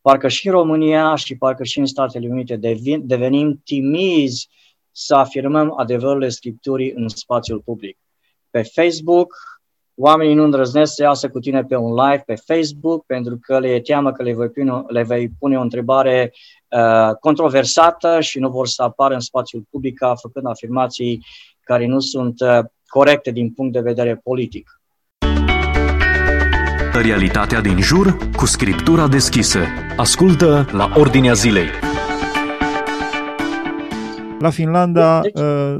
parcă 0.00 0.28
și 0.28 0.46
în 0.46 0.52
România 0.52 1.14
și 1.14 1.36
parcă 1.36 1.64
și 1.64 1.78
în 1.78 1.86
Statele 1.86 2.28
Unite 2.28 2.56
devin, 2.56 3.06
devenim 3.06 3.60
timizi 3.64 4.48
să 4.92 5.14
afirmăm 5.14 5.74
adevărurile 5.76 6.28
Scripturii 6.28 6.92
în 6.92 7.08
spațiul 7.08 7.62
public. 7.64 7.98
Pe 8.50 8.62
Facebook, 8.62 9.34
oamenii 9.94 10.34
nu 10.34 10.44
îndrăznesc 10.44 10.94
să 10.94 11.02
iasă 11.02 11.28
cu 11.28 11.38
tine 11.38 11.64
pe 11.64 11.76
un 11.76 11.94
live 11.94 12.22
pe 12.26 12.34
Facebook 12.34 13.06
pentru 13.06 13.38
că 13.40 13.58
le 13.58 13.68
e 13.68 13.80
teamă 13.80 14.12
că 14.12 14.22
le 14.22 14.34
vei 14.34 14.48
pune, 14.48 14.82
le 14.86 15.02
vei 15.02 15.28
pune 15.38 15.58
o 15.58 15.60
întrebare 15.60 16.32
uh, 16.68 17.14
controversată 17.20 18.20
și 18.20 18.38
nu 18.38 18.50
vor 18.50 18.66
să 18.66 18.82
apară 18.82 19.14
în 19.14 19.20
spațiul 19.20 19.66
public 19.70 19.98
făcând 20.20 20.46
afirmații 20.46 21.26
care 21.60 21.86
nu 21.86 22.00
sunt 22.00 22.40
uh, 22.40 22.58
corecte 22.86 23.30
din 23.30 23.52
punct 23.52 23.72
de 23.72 23.80
vedere 23.80 24.16
politic. 24.16 24.80
Realitatea 26.92 27.60
din 27.60 27.80
jur 27.80 28.16
cu 28.36 28.46
scriptura 28.46 29.08
deschisă. 29.08 29.60
Ascultă 29.96 30.68
la 30.72 30.92
Ordinea 30.96 31.32
Zilei. 31.32 31.89
La 34.40 34.50
Finlanda 34.50 35.20
deci... 35.20 35.40
uh, 35.40 35.78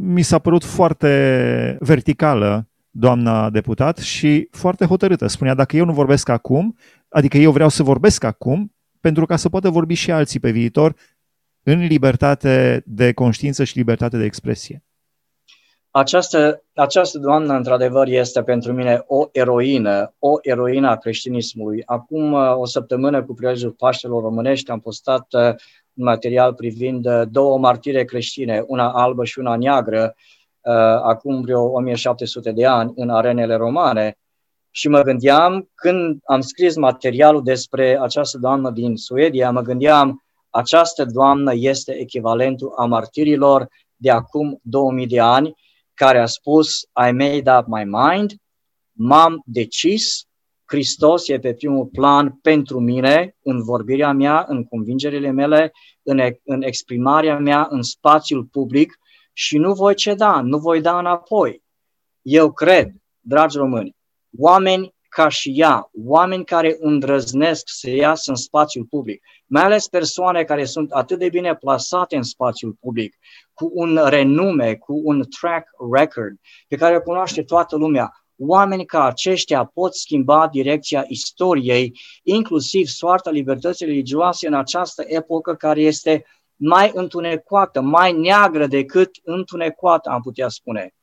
mi 0.00 0.22
s-a 0.22 0.38
părut 0.38 0.64
foarte 0.64 1.76
verticală 1.80 2.68
doamna 2.90 3.50
deputat 3.50 3.98
și 3.98 4.48
foarte 4.50 4.84
hotărâtă. 4.84 5.26
Spunea, 5.26 5.54
dacă 5.54 5.76
eu 5.76 5.84
nu 5.84 5.92
vorbesc 5.92 6.28
acum, 6.28 6.76
adică 7.08 7.36
eu 7.36 7.50
vreau 7.52 7.68
să 7.68 7.82
vorbesc 7.82 8.24
acum, 8.24 8.74
pentru 9.00 9.26
ca 9.26 9.36
să 9.36 9.48
poată 9.48 9.70
vorbi 9.70 9.94
și 9.94 10.10
alții 10.10 10.40
pe 10.40 10.50
viitor 10.50 10.94
în 11.62 11.86
libertate 11.86 12.82
de 12.86 13.12
conștiință 13.12 13.64
și 13.64 13.76
libertate 13.76 14.16
de 14.16 14.24
expresie. 14.24 14.84
Această, 15.90 16.64
această 16.74 17.18
doamnă, 17.18 17.54
într-adevăr, 17.54 18.06
este 18.06 18.42
pentru 18.42 18.72
mine 18.72 19.02
o 19.06 19.28
eroină, 19.32 20.14
o 20.18 20.32
eroină 20.42 20.88
a 20.88 20.96
creștinismului. 20.96 21.82
Acum 21.84 22.32
uh, 22.32 22.56
o 22.56 22.66
săptămână, 22.66 23.24
cu 23.24 23.34
prilejul 23.34 23.70
Paștelor 23.70 24.22
Românești, 24.22 24.70
am 24.70 24.80
postat 24.80 25.26
uh, 25.32 25.40
un 25.40 25.56
material 25.92 26.54
privind 26.54 27.06
uh, 27.06 27.22
două 27.30 27.58
martire 27.58 28.04
creștine, 28.04 28.64
una 28.66 28.92
albă 28.92 29.24
și 29.24 29.38
una 29.38 29.56
neagră, 29.56 30.14
acum 31.02 31.40
vreo 31.40 31.62
1700 31.62 32.52
de 32.52 32.66
ani, 32.66 32.92
în 32.94 33.10
arenele 33.10 33.54
romane. 33.54 34.16
Și 34.70 34.88
mă 34.88 35.02
gândeam, 35.02 35.70
când 35.74 36.20
am 36.24 36.40
scris 36.40 36.76
materialul 36.76 37.42
despre 37.42 37.98
această 38.00 38.38
doamnă 38.38 38.70
din 38.70 38.96
Suedia, 38.96 39.50
mă 39.50 39.60
gândeam, 39.60 40.22
această 40.50 41.04
doamnă 41.04 41.52
este 41.54 41.92
echivalentul 41.92 42.72
a 42.76 42.84
martirilor 42.84 43.68
de 43.96 44.10
acum 44.10 44.58
2000 44.62 45.06
de 45.06 45.20
ani, 45.20 45.54
care 45.94 46.18
a 46.18 46.26
spus, 46.26 46.80
I 46.80 47.10
made 47.12 47.50
up 47.58 47.66
my 47.66 47.84
mind, 47.84 48.32
m-am 48.92 49.42
decis, 49.44 50.26
Hristos 50.72 51.28
e 51.28 51.38
pe 51.38 51.54
primul 51.54 51.86
plan 51.86 52.38
pentru 52.42 52.80
mine, 52.80 53.36
în 53.42 53.62
vorbirea 53.62 54.12
mea, 54.12 54.44
în 54.48 54.64
convingerile 54.64 55.30
mele, 55.30 55.72
în, 56.02 56.20
în 56.44 56.62
exprimarea 56.62 57.38
mea 57.38 57.66
în 57.70 57.82
spațiul 57.82 58.44
public 58.44 58.98
și 59.32 59.58
nu 59.58 59.72
voi 59.72 59.94
ceda, 59.94 60.40
nu 60.40 60.58
voi 60.58 60.80
da 60.80 60.98
înapoi. 60.98 61.62
Eu 62.22 62.52
cred, 62.52 62.90
dragi 63.20 63.56
români, 63.56 63.96
oameni 64.38 64.94
ca 65.08 65.28
și 65.28 65.52
ea, 65.54 65.90
oameni 66.04 66.44
care 66.44 66.76
îndrăznesc 66.80 67.62
să 67.64 67.90
iasă 67.90 68.30
în 68.30 68.36
spațiul 68.36 68.84
public, 68.84 69.22
mai 69.46 69.62
ales 69.62 69.88
persoane 69.88 70.44
care 70.44 70.64
sunt 70.64 70.90
atât 70.90 71.18
de 71.18 71.28
bine 71.28 71.54
plasate 71.54 72.16
în 72.16 72.22
spațiul 72.22 72.76
public, 72.80 73.16
cu 73.52 73.70
un 73.74 74.00
renume, 74.04 74.74
cu 74.74 75.00
un 75.04 75.24
track 75.40 75.68
record 75.92 76.36
pe 76.68 76.76
care 76.76 76.96
o 76.96 77.00
cunoaște 77.00 77.42
toată 77.42 77.76
lumea. 77.76 78.21
Oameni 78.46 78.84
ca 78.84 79.04
aceștia 79.04 79.64
pot 79.64 79.94
schimba 79.94 80.48
direcția 80.48 81.04
istoriei, 81.08 82.00
inclusiv 82.22 82.86
soarta 82.86 83.30
libertății 83.30 83.86
religioase 83.86 84.46
în 84.46 84.54
această 84.54 85.04
epocă 85.06 85.54
care 85.54 85.80
este 85.80 86.24
mai 86.56 86.90
întunecoată, 86.94 87.80
mai 87.80 88.12
neagră 88.12 88.66
decât 88.66 89.10
întunecoată, 89.24 90.10
am 90.10 90.20
putea 90.20 90.48
spune. 90.48 90.94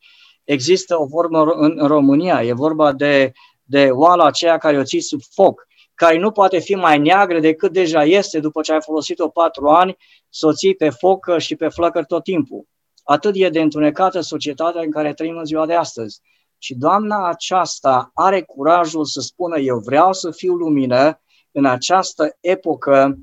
Există 0.43 0.99
o 0.99 1.07
formă 1.07 1.43
în 1.43 1.87
România, 1.87 2.43
e 2.43 2.53
vorba 2.53 2.93
de, 2.93 3.31
de 3.63 3.89
oala 3.91 4.25
aceea 4.25 4.57
care 4.57 4.77
o 4.77 4.83
ții 4.83 5.01
sub 5.01 5.19
foc, 5.33 5.67
care 5.93 6.17
nu 6.17 6.31
poate 6.31 6.59
fi 6.59 6.75
mai 6.75 6.99
neagră 6.99 7.39
decât 7.39 7.71
deja 7.71 8.03
este 8.03 8.39
după 8.39 8.61
ce 8.61 8.73
ai 8.73 8.81
folosit-o 8.81 9.29
patru 9.29 9.67
ani, 9.67 9.97
să 10.29 10.47
o 10.47 10.53
ții 10.53 10.75
pe 10.75 10.89
foc 10.89 11.37
și 11.37 11.55
pe 11.55 11.67
flăcări 11.67 12.05
tot 12.05 12.23
timpul. 12.23 12.67
Atât 13.03 13.31
e 13.35 13.49
de 13.49 13.61
întunecată 13.61 14.19
societatea 14.19 14.81
în 14.81 14.91
care 14.91 15.13
trăim 15.13 15.37
în 15.37 15.45
ziua 15.45 15.65
de 15.65 15.73
astăzi. 15.73 16.21
Și 16.59 16.75
doamna 16.75 17.27
aceasta 17.29 18.11
are 18.13 18.41
curajul 18.41 19.05
să 19.05 19.19
spună 19.19 19.57
eu 19.57 19.77
vreau 19.77 20.13
să 20.13 20.31
fiu 20.31 20.53
lumină 20.53 21.21
în 21.51 21.65
această 21.65 22.37
epocă 22.39 23.17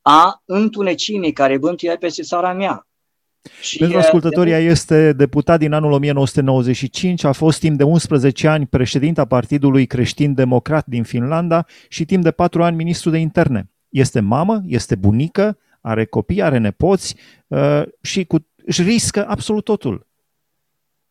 a 0.00 0.42
întunecinii 0.44 1.32
care 1.32 1.58
bântuie 1.58 1.96
peste 1.96 2.22
țara 2.22 2.52
mea. 2.52 2.86
Și 3.60 3.78
Pentru 3.78 3.98
ascultătorii, 3.98 4.52
de... 4.52 4.58
este 4.58 5.12
deputat 5.12 5.58
din 5.58 5.72
anul 5.72 5.92
1995, 5.92 7.24
a 7.24 7.32
fost 7.32 7.60
timp 7.60 7.76
de 7.76 7.82
11 7.82 8.48
ani 8.48 8.66
președinta 8.66 9.24
Partidului 9.24 9.86
Creștin 9.86 10.34
Democrat 10.34 10.86
din 10.86 11.02
Finlanda 11.02 11.66
și 11.88 12.04
timp 12.04 12.22
de 12.22 12.30
4 12.30 12.62
ani 12.62 12.76
ministru 12.76 13.10
de 13.10 13.18
interne. 13.18 13.70
Este 13.88 14.20
mamă, 14.20 14.62
este 14.66 14.94
bunică, 14.94 15.58
are 15.80 16.04
copii, 16.04 16.42
are 16.42 16.58
nepoți 16.58 17.16
uh, 17.46 17.82
și 18.02 18.24
cu, 18.24 18.46
își 18.64 18.82
riscă 18.82 19.26
absolut 19.28 19.64
totul. 19.64 20.06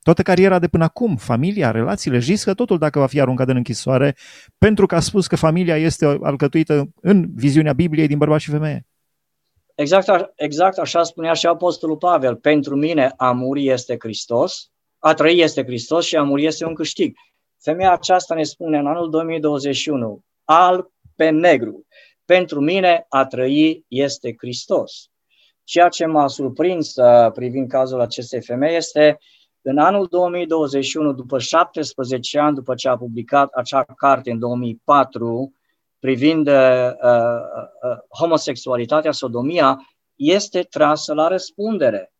Toată 0.05 0.21
cariera 0.21 0.59
de 0.59 0.67
până 0.67 0.83
acum, 0.83 1.15
familia, 1.15 1.71
relațiile, 1.71 2.17
își 2.17 2.29
riscă 2.29 2.53
totul 2.53 2.77
dacă 2.77 2.99
va 2.99 3.07
fi 3.07 3.21
aruncat 3.21 3.47
în 3.47 3.55
închisoare, 3.55 4.15
pentru 4.57 4.85
că 4.85 4.95
a 4.95 4.99
spus 4.99 5.27
că 5.27 5.35
familia 5.35 5.77
este 5.77 6.05
alcătuită 6.21 6.89
în 7.01 7.25
viziunea 7.35 7.73
Bibliei 7.73 8.07
din 8.07 8.17
bărbat 8.17 8.39
și 8.39 8.49
femeie. 8.49 8.87
Exact, 9.75 10.31
exact 10.35 10.77
așa 10.77 11.03
spunea 11.03 11.33
și 11.33 11.45
Apostolul 11.45 11.97
Pavel. 11.97 12.35
Pentru 12.35 12.75
mine 12.75 13.13
a 13.17 13.31
muri 13.31 13.67
este 13.67 13.95
Hristos, 13.99 14.71
a 14.99 15.13
trăi 15.13 15.39
este 15.39 15.63
Hristos 15.63 16.05
și 16.05 16.15
a 16.15 16.23
muri 16.23 16.45
este 16.45 16.65
un 16.65 16.73
câștig. 16.73 17.15
Femeia 17.61 17.91
aceasta 17.91 18.35
ne 18.35 18.43
spune 18.43 18.77
în 18.77 18.87
anul 18.87 19.09
2021, 19.09 20.21
alb 20.43 20.87
pe 21.15 21.29
negru, 21.29 21.85
pentru 22.25 22.61
mine 22.61 23.05
a 23.09 23.25
trăi 23.25 23.85
este 23.87 24.35
Hristos. 24.37 25.09
Ceea 25.63 25.89
ce 25.89 26.05
m-a 26.05 26.27
surprins 26.27 26.95
uh, 26.95 27.31
privind 27.31 27.69
cazul 27.69 27.99
acestei 27.99 28.41
femei 28.41 28.75
este 28.75 29.17
în 29.67 29.77
anul 29.77 30.07
2021, 30.09 31.13
după 31.13 31.39
17 31.39 32.39
ani 32.39 32.55
după 32.55 32.75
ce 32.75 32.89
a 32.89 32.97
publicat 32.97 33.51
acea 33.53 33.83
carte 33.83 34.31
în 34.31 34.39
2004, 34.39 35.53
privind 35.99 36.47
uh, 36.47 36.53
uh, 37.03 37.11
uh, 37.83 37.97
homosexualitatea, 38.19 39.11
sodomia, 39.11 39.87
este 40.15 40.61
trasă 40.61 41.13
la 41.13 41.27
răspundere. 41.27 42.13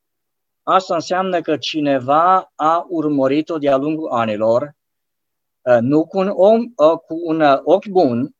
Asta 0.63 0.93
înseamnă 0.93 1.41
că 1.41 1.57
cineva 1.57 2.51
a 2.55 2.85
urmărit-o 2.89 3.57
de-a 3.57 3.77
lungul 3.77 4.09
anilor, 4.11 4.75
uh, 5.61 5.77
nu 5.81 6.05
cu 6.05 6.17
un, 6.17 6.31
om, 6.35 6.61
uh, 6.61 6.97
cu 7.07 7.21
un 7.23 7.41
uh, 7.41 7.59
ochi 7.63 7.87
bun, 7.87 8.35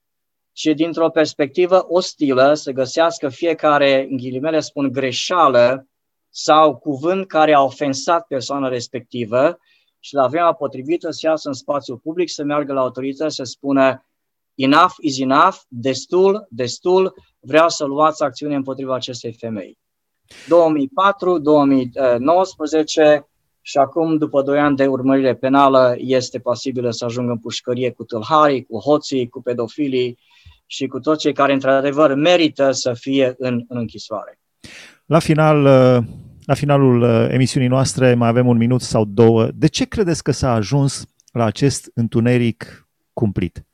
ci 0.52 0.66
dintr-o 0.76 1.10
perspectivă 1.10 1.86
ostilă 1.88 2.54
să 2.54 2.72
găsească 2.72 3.30
fiecare, 3.30 4.08
în 4.10 4.18
ghilimele 4.18 4.60
spun, 4.60 4.92
greșeală 4.92 5.88
sau 6.38 6.76
cuvânt 6.76 7.28
care 7.28 7.54
a 7.54 7.62
ofensat 7.64 8.26
persoana 8.28 8.68
respectivă 8.68 9.58
și 10.00 10.14
la 10.14 10.28
vremea 10.28 10.52
potrivită 10.52 11.12
să 11.12 11.28
iasă 11.28 11.48
în 11.48 11.54
spațiul 11.54 11.98
public, 11.98 12.30
să 12.30 12.44
meargă 12.44 12.74
la 12.74 12.80
autorități 12.80 13.36
să 13.36 13.44
spună 13.44 14.06
enough 14.56 14.94
is 15.00 15.20
enough, 15.20 15.56
destul, 15.68 16.48
destul, 16.50 17.14
vreau 17.40 17.70
să 17.70 17.86
luați 17.86 18.24
acțiune 18.24 18.56
împotriva 18.56 18.96
acestei 18.96 19.34
femei. 19.34 19.78
2004, 20.48 21.38
2019 21.38 23.28
și 23.62 23.78
acum, 23.78 24.18
după 24.18 24.42
2 24.42 24.60
ani 24.60 24.76
de 24.76 24.88
urmărire 24.88 25.36
penală, 25.36 25.96
este 25.98 26.40
posibilă 26.40 26.92
să 26.92 27.06
ajungă 27.06 27.32
în 27.32 27.38
pușcărie 27.38 27.92
cu 27.92 28.04
tâlharii, 28.04 28.66
cu 28.66 28.80
hoții, 28.80 29.30
cu 29.30 29.42
pedofilii 29.42 30.20
și 30.66 30.88
cu 30.88 31.00
toți 31.00 31.20
cei 31.20 31.34
care, 31.34 31.54
într-adevăr, 31.54 32.14
merită 32.14 32.72
să 32.72 32.94
fie 32.94 33.36
în, 33.38 33.64
în 33.68 33.78
închisoare. 33.78 34.40
La 35.06 35.20
final, 35.20 35.66
la 36.46 36.54
finalul 36.54 37.04
emisiunii 37.32 37.70
noastre 37.70 38.14
mai 38.14 38.28
avem 38.28 38.48
un 38.48 38.58
minut 38.58 38.82
sau 38.82 39.06
două. 39.06 39.50
De 39.54 39.68
ce 39.68 39.86
credeți 39.86 40.24
că 40.24 40.32
s-a 40.32 40.54
ajuns 40.54 41.06
la 41.32 41.46
acest 41.46 41.92
întuneric 41.94 42.90
cumplit? 43.14 43.66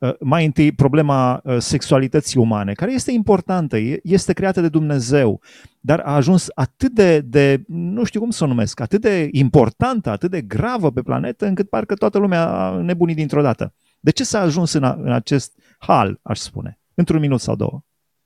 Uh, 0.00 0.14
mai 0.20 0.44
întâi, 0.44 0.72
problema 0.72 1.40
uh, 1.44 1.56
sexualității 1.58 2.40
umane, 2.40 2.72
care 2.72 2.92
este 2.92 3.12
importantă, 3.12 3.76
este 4.02 4.32
creată 4.32 4.60
de 4.60 4.68
Dumnezeu, 4.68 5.40
dar 5.80 6.00
a 6.00 6.14
ajuns 6.14 6.46
atât 6.54 6.92
de, 6.92 7.20
de, 7.20 7.62
nu 7.66 8.04
știu 8.04 8.20
cum 8.20 8.30
să 8.30 8.44
o 8.44 8.46
numesc, 8.46 8.80
atât 8.80 9.00
de 9.00 9.28
importantă, 9.32 10.10
atât 10.10 10.30
de 10.30 10.40
gravă 10.40 10.90
pe 10.92 11.02
planetă, 11.02 11.46
încât 11.46 11.68
parcă 11.68 11.94
toată 11.94 12.18
lumea 12.18 12.46
a 12.48 12.80
nebunit 12.80 13.16
dintr-o 13.16 13.42
dată. 13.42 13.74
De 14.00 14.10
ce 14.10 14.24
s-a 14.24 14.40
ajuns 14.40 14.72
în, 14.72 14.84
a, 14.84 14.98
în 15.02 15.12
acest 15.12 15.58
hal, 15.78 16.18
aș 16.22 16.38
spune? 16.38 16.78
Într-un 16.94 17.20
minut 17.20 17.40
sau 17.40 17.56
două. 17.56 17.80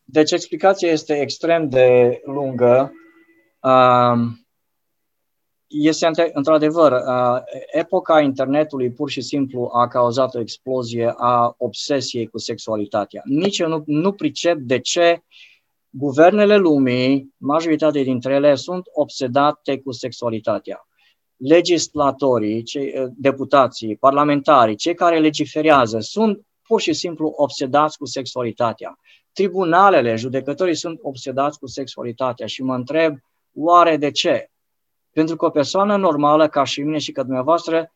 Deci 0.04 0.32
explicația 0.32 0.90
este 0.90 1.20
extrem 1.20 1.68
de 1.68 2.20
lungă. 2.24 2.92
Um, 3.62 4.46
este 5.66 6.10
într-adevăr, 6.32 6.92
uh, 6.92 7.40
epoca 7.72 8.20
internetului 8.20 8.90
pur 8.90 9.10
și 9.10 9.20
simplu 9.20 9.70
a 9.72 9.88
cauzat 9.88 10.34
o 10.34 10.40
explozie 10.40 11.14
a 11.16 11.54
obsesiei 11.56 12.26
cu 12.26 12.38
sexualitatea. 12.38 13.22
Nici 13.24 13.58
eu 13.58 13.68
nu, 13.68 13.82
nu 13.86 14.12
pricep 14.12 14.58
de 14.58 14.78
ce 14.78 15.22
guvernele 15.90 16.56
lumii, 16.56 17.34
majoritatea 17.36 18.02
dintre 18.02 18.34
ele, 18.34 18.54
sunt 18.54 18.86
obsedate 18.92 19.78
cu 19.78 19.92
sexualitatea. 19.92 20.88
Legislatorii, 21.36 22.62
cei, 22.62 23.00
uh, 23.00 23.08
deputații, 23.16 23.96
parlamentarii, 23.96 24.76
cei 24.76 24.94
care 24.94 25.18
legiferează, 25.18 25.98
sunt 26.00 26.46
pur 26.62 26.80
și 26.80 26.92
simplu 26.92 27.32
obsedați 27.36 27.98
cu 27.98 28.06
sexualitatea. 28.06 28.98
Tribunalele, 29.32 30.16
judecătorii 30.16 30.76
sunt 30.76 30.98
obsedați 31.02 31.58
cu 31.58 31.66
sexualitatea 31.66 32.46
și 32.46 32.62
mă 32.62 32.74
întreb, 32.74 33.18
oare 33.54 33.96
de 33.96 34.10
ce? 34.10 34.50
Pentru 35.12 35.36
că 35.36 35.44
o 35.44 35.50
persoană 35.50 35.96
normală, 35.96 36.48
ca 36.48 36.64
și 36.64 36.82
mine 36.82 36.98
și 36.98 37.12
ca 37.12 37.22
dumneavoastră, 37.22 37.92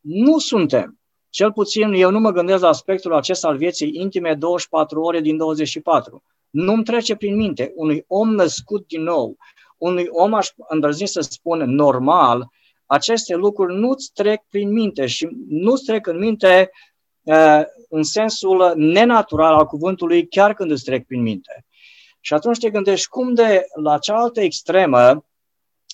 nu 0.00 0.38
suntem. 0.38 0.98
Cel 1.30 1.52
puțin 1.52 1.92
eu 1.92 2.10
nu 2.10 2.18
mă 2.18 2.30
gândesc 2.30 2.62
la 2.62 2.68
aspectul 2.68 3.14
acesta 3.14 3.48
al 3.48 3.56
vieții 3.56 3.90
intime 3.94 4.34
24 4.34 5.00
ore 5.00 5.20
din 5.20 5.36
24. 5.36 6.22
Nu-mi 6.50 6.84
trece 6.84 7.16
prin 7.16 7.36
minte 7.36 7.72
unui 7.74 8.04
om 8.06 8.34
născut 8.34 8.86
din 8.86 9.02
nou, 9.02 9.36
unui 9.78 10.06
om, 10.10 10.34
aș 10.34 10.48
îndrăzni 10.68 11.06
să 11.06 11.20
spun, 11.20 11.58
normal, 11.58 12.48
aceste 12.86 13.34
lucruri 13.34 13.74
nu-ți 13.74 14.10
trec 14.12 14.42
prin 14.50 14.72
minte 14.72 15.06
și 15.06 15.28
nu-ți 15.48 15.84
trec 15.84 16.06
în 16.06 16.18
minte 16.18 16.70
uh, 17.22 17.62
în 17.88 18.02
sensul 18.02 18.72
nenatural 18.76 19.54
al 19.54 19.66
cuvântului, 19.66 20.26
chiar 20.28 20.54
când 20.54 20.70
îți 20.70 20.84
trec 20.84 21.06
prin 21.06 21.22
minte. 21.22 21.64
Și 22.26 22.34
atunci 22.34 22.58
te 22.58 22.70
gândești 22.70 23.08
cum 23.08 23.34
de 23.34 23.66
la 23.82 23.98
cealaltă 23.98 24.40
extremă 24.40 25.26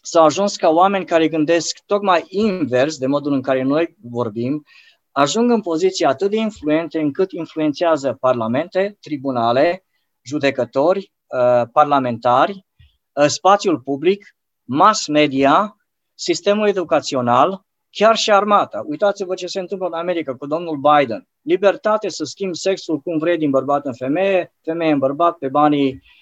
s-a 0.02 0.22
ajuns 0.22 0.56
ca 0.56 0.68
oameni 0.68 1.04
care 1.04 1.28
gândesc 1.28 1.78
tocmai 1.86 2.24
invers 2.28 2.98
de 2.98 3.06
modul 3.06 3.32
în 3.32 3.42
care 3.42 3.62
noi 3.62 3.96
vorbim, 4.02 4.64
ajung 5.10 5.50
în 5.50 5.60
poziții 5.60 6.04
atât 6.04 6.30
de 6.30 6.36
influente 6.36 7.00
încât 7.00 7.32
influențează 7.32 8.16
parlamente, 8.20 8.96
tribunale, 9.00 9.84
judecători, 10.22 11.12
uh, 11.26 11.68
parlamentari, 11.72 12.66
uh, 13.12 13.26
spațiul 13.26 13.80
public, 13.80 14.36
mass 14.62 15.06
media, 15.06 15.76
sistemul 16.14 16.68
educațional, 16.68 17.64
chiar 17.90 18.16
și 18.16 18.30
armata. 18.30 18.84
Uitați-vă 18.86 19.34
ce 19.34 19.46
se 19.46 19.60
întâmplă 19.60 19.86
în 19.86 19.98
America 19.98 20.36
cu 20.36 20.46
domnul 20.46 20.76
Biden. 20.76 21.28
Libertate 21.42 22.08
să 22.08 22.24
schimbi 22.24 22.56
sexul 22.56 22.98
cum 22.98 23.18
vrei 23.18 23.38
din 23.38 23.50
bărbat 23.50 23.86
în 23.86 23.94
femeie, 23.94 24.54
femeie 24.62 24.92
în 24.92 24.98
bărbat 24.98 25.36
pe 25.36 25.48
banii 25.48 25.92
uh, 25.92 25.94
uh, 25.94 26.21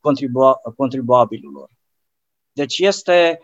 contribu- 0.00 0.60
contribuabililor. 0.76 1.70
Deci 2.52 2.78
este 2.78 3.40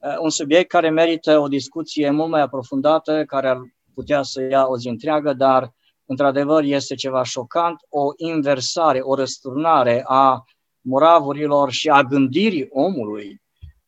uh, 0.00 0.16
un 0.20 0.30
subiect 0.30 0.68
care 0.68 0.90
merită 0.90 1.38
o 1.38 1.48
discuție 1.48 2.10
mult 2.10 2.30
mai 2.30 2.40
aprofundată, 2.40 3.24
care 3.24 3.48
ar 3.48 3.60
putea 3.94 4.22
să 4.22 4.42
ia 4.42 4.66
o 4.66 4.76
zi 4.76 4.88
întreagă, 4.88 5.32
dar 5.32 5.74
într-adevăr 6.04 6.62
este 6.62 6.94
ceva 6.94 7.22
șocant, 7.22 7.76
o 7.88 8.12
inversare, 8.16 9.00
o 9.00 9.14
răsturnare 9.14 10.02
a 10.06 10.44
moravurilor 10.80 11.70
și 11.70 11.88
a 11.88 12.02
gândirii 12.02 12.66
omului 12.70 13.42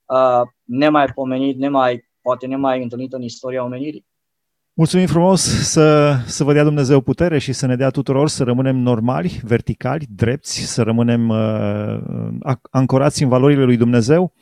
uh, 0.05 0.41
nemaipomenit, 0.65 1.57
nemai, 1.57 2.09
poate 2.21 2.47
nemai 2.47 2.83
întâlnit 2.83 3.13
în 3.13 3.23
istoria 3.23 3.65
omenirii. 3.65 4.07
Mulțumim 4.79 5.07
frumos 5.07 5.43
să, 5.43 6.17
să 6.27 6.45
vă 6.45 6.53
dea 6.53 6.65
Dumnezeu 6.65 7.01
putere 7.01 7.39
și 7.39 7.53
să 7.53 7.67
ne 7.67 7.77
dea 7.77 7.91
tuturor 7.91 8.29
să 8.29 8.45
rămânem 8.45 8.77
normali, 8.77 9.41
verticali, 9.43 10.07
drepți, 10.09 10.61
să 10.61 10.83
rămânem 10.83 11.29
uh, 11.29 12.55
ancorați 12.71 13.23
în 13.23 13.29
valorile 13.29 13.65
lui 13.65 13.77
Dumnezeu. 13.77 14.33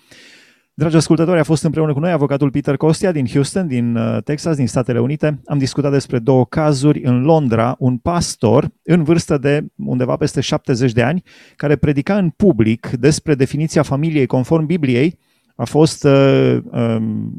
Dragi 0.74 0.96
ascultători, 0.96 1.38
a 1.38 1.42
fost 1.42 1.62
împreună 1.62 1.92
cu 1.92 1.98
noi 1.98 2.10
avocatul 2.10 2.50
Peter 2.50 2.76
Costia 2.76 3.12
din 3.12 3.26
Houston, 3.26 3.66
din 3.66 3.96
uh, 3.96 4.22
Texas, 4.22 4.56
din 4.56 4.66
Statele 4.66 5.00
Unite. 5.00 5.40
Am 5.46 5.58
discutat 5.58 5.90
despre 5.90 6.18
două 6.18 6.44
cazuri 6.44 7.02
în 7.04 7.22
Londra, 7.22 7.76
un 7.78 7.96
pastor 7.96 8.68
în 8.82 9.02
vârstă 9.02 9.38
de 9.38 9.64
undeva 9.76 10.16
peste 10.16 10.40
70 10.40 10.92
de 10.92 11.02
ani, 11.02 11.22
care 11.56 11.76
predica 11.76 12.16
în 12.16 12.30
public 12.30 12.86
despre 12.86 13.34
definiția 13.34 13.82
familiei 13.82 14.26
conform 14.26 14.66
Bibliei, 14.66 15.18
a 15.56 15.64
fost 15.64 16.04
uh, 16.04 16.58
uh, 16.70 16.96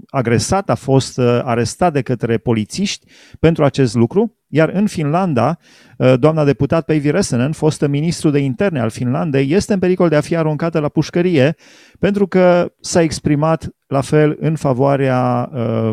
agresat, 0.09 0.69
a 0.69 0.75
fost 0.75 1.17
uh, 1.17 1.39
arestat 1.43 1.93
de 1.93 2.01
către 2.01 2.37
polițiști 2.37 3.05
pentru 3.39 3.63
acest 3.63 3.95
lucru, 3.95 4.35
iar 4.47 4.69
în 4.69 4.87
Finlanda, 4.87 5.57
uh, 5.97 6.13
doamna 6.19 6.43
deputat 6.43 6.85
Päivi 6.85 7.11
Räsänen, 7.11 7.51
fostă 7.51 7.87
ministru 7.87 8.29
de 8.29 8.39
interne 8.39 8.79
al 8.79 8.89
Finlandei, 8.89 9.51
este 9.51 9.73
în 9.73 9.79
pericol 9.79 10.09
de 10.09 10.15
a 10.15 10.21
fi 10.21 10.35
aruncată 10.35 10.79
la 10.79 10.89
pușcărie 10.89 11.55
pentru 11.99 12.27
că 12.27 12.71
s-a 12.79 13.01
exprimat 13.01 13.69
la 13.87 14.01
fel 14.01 14.37
în 14.39 14.55
favoarea 14.55 15.49
uh, 15.53 15.91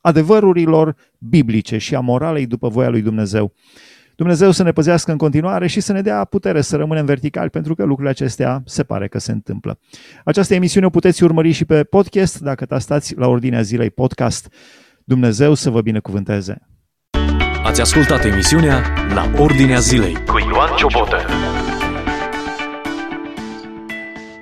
adevărurilor 0.00 0.96
biblice 1.18 1.78
și 1.78 1.94
a 1.94 2.00
moralei 2.00 2.46
după 2.46 2.68
voia 2.68 2.88
lui 2.88 3.02
Dumnezeu. 3.02 3.52
Uh, 4.18 4.24
Dumnezeu 4.24 4.50
să 4.50 4.62
ne 4.62 4.72
păzească 4.72 5.10
în 5.10 5.16
continuare 5.16 5.66
și 5.66 5.80
să 5.80 5.92
ne 5.92 6.00
dea 6.00 6.24
putere 6.24 6.60
să 6.60 6.76
rămânem 6.76 7.04
verticali, 7.04 7.50
pentru 7.50 7.74
că 7.74 7.82
lucrurile 7.82 8.10
acestea 8.10 8.62
se 8.64 8.82
pare 8.82 9.08
că 9.08 9.18
se 9.18 9.32
întâmplă. 9.32 9.78
Această 10.24 10.54
emisiune 10.54 10.86
o 10.86 10.90
puteți 10.90 11.22
urmări 11.22 11.50
și 11.50 11.64
pe 11.64 11.84
podcast, 11.84 12.40
dacă 12.40 12.78
stați 12.78 13.16
la 13.16 13.26
Ordinea 13.26 13.62
Zilei 13.62 13.90
Podcast. 13.90 14.52
Dumnezeu 15.04 15.54
să 15.54 15.70
vă 15.70 15.80
binecuvânteze! 15.80 16.58
Ați 17.64 17.80
ascultat 17.80 18.24
emisiunea 18.24 18.82
La 19.14 19.30
Ordinea 19.36 19.78
Zilei 19.78 20.14
cu 20.26 20.38
Ioan 20.38 20.76
Ciobotă. 20.76 21.16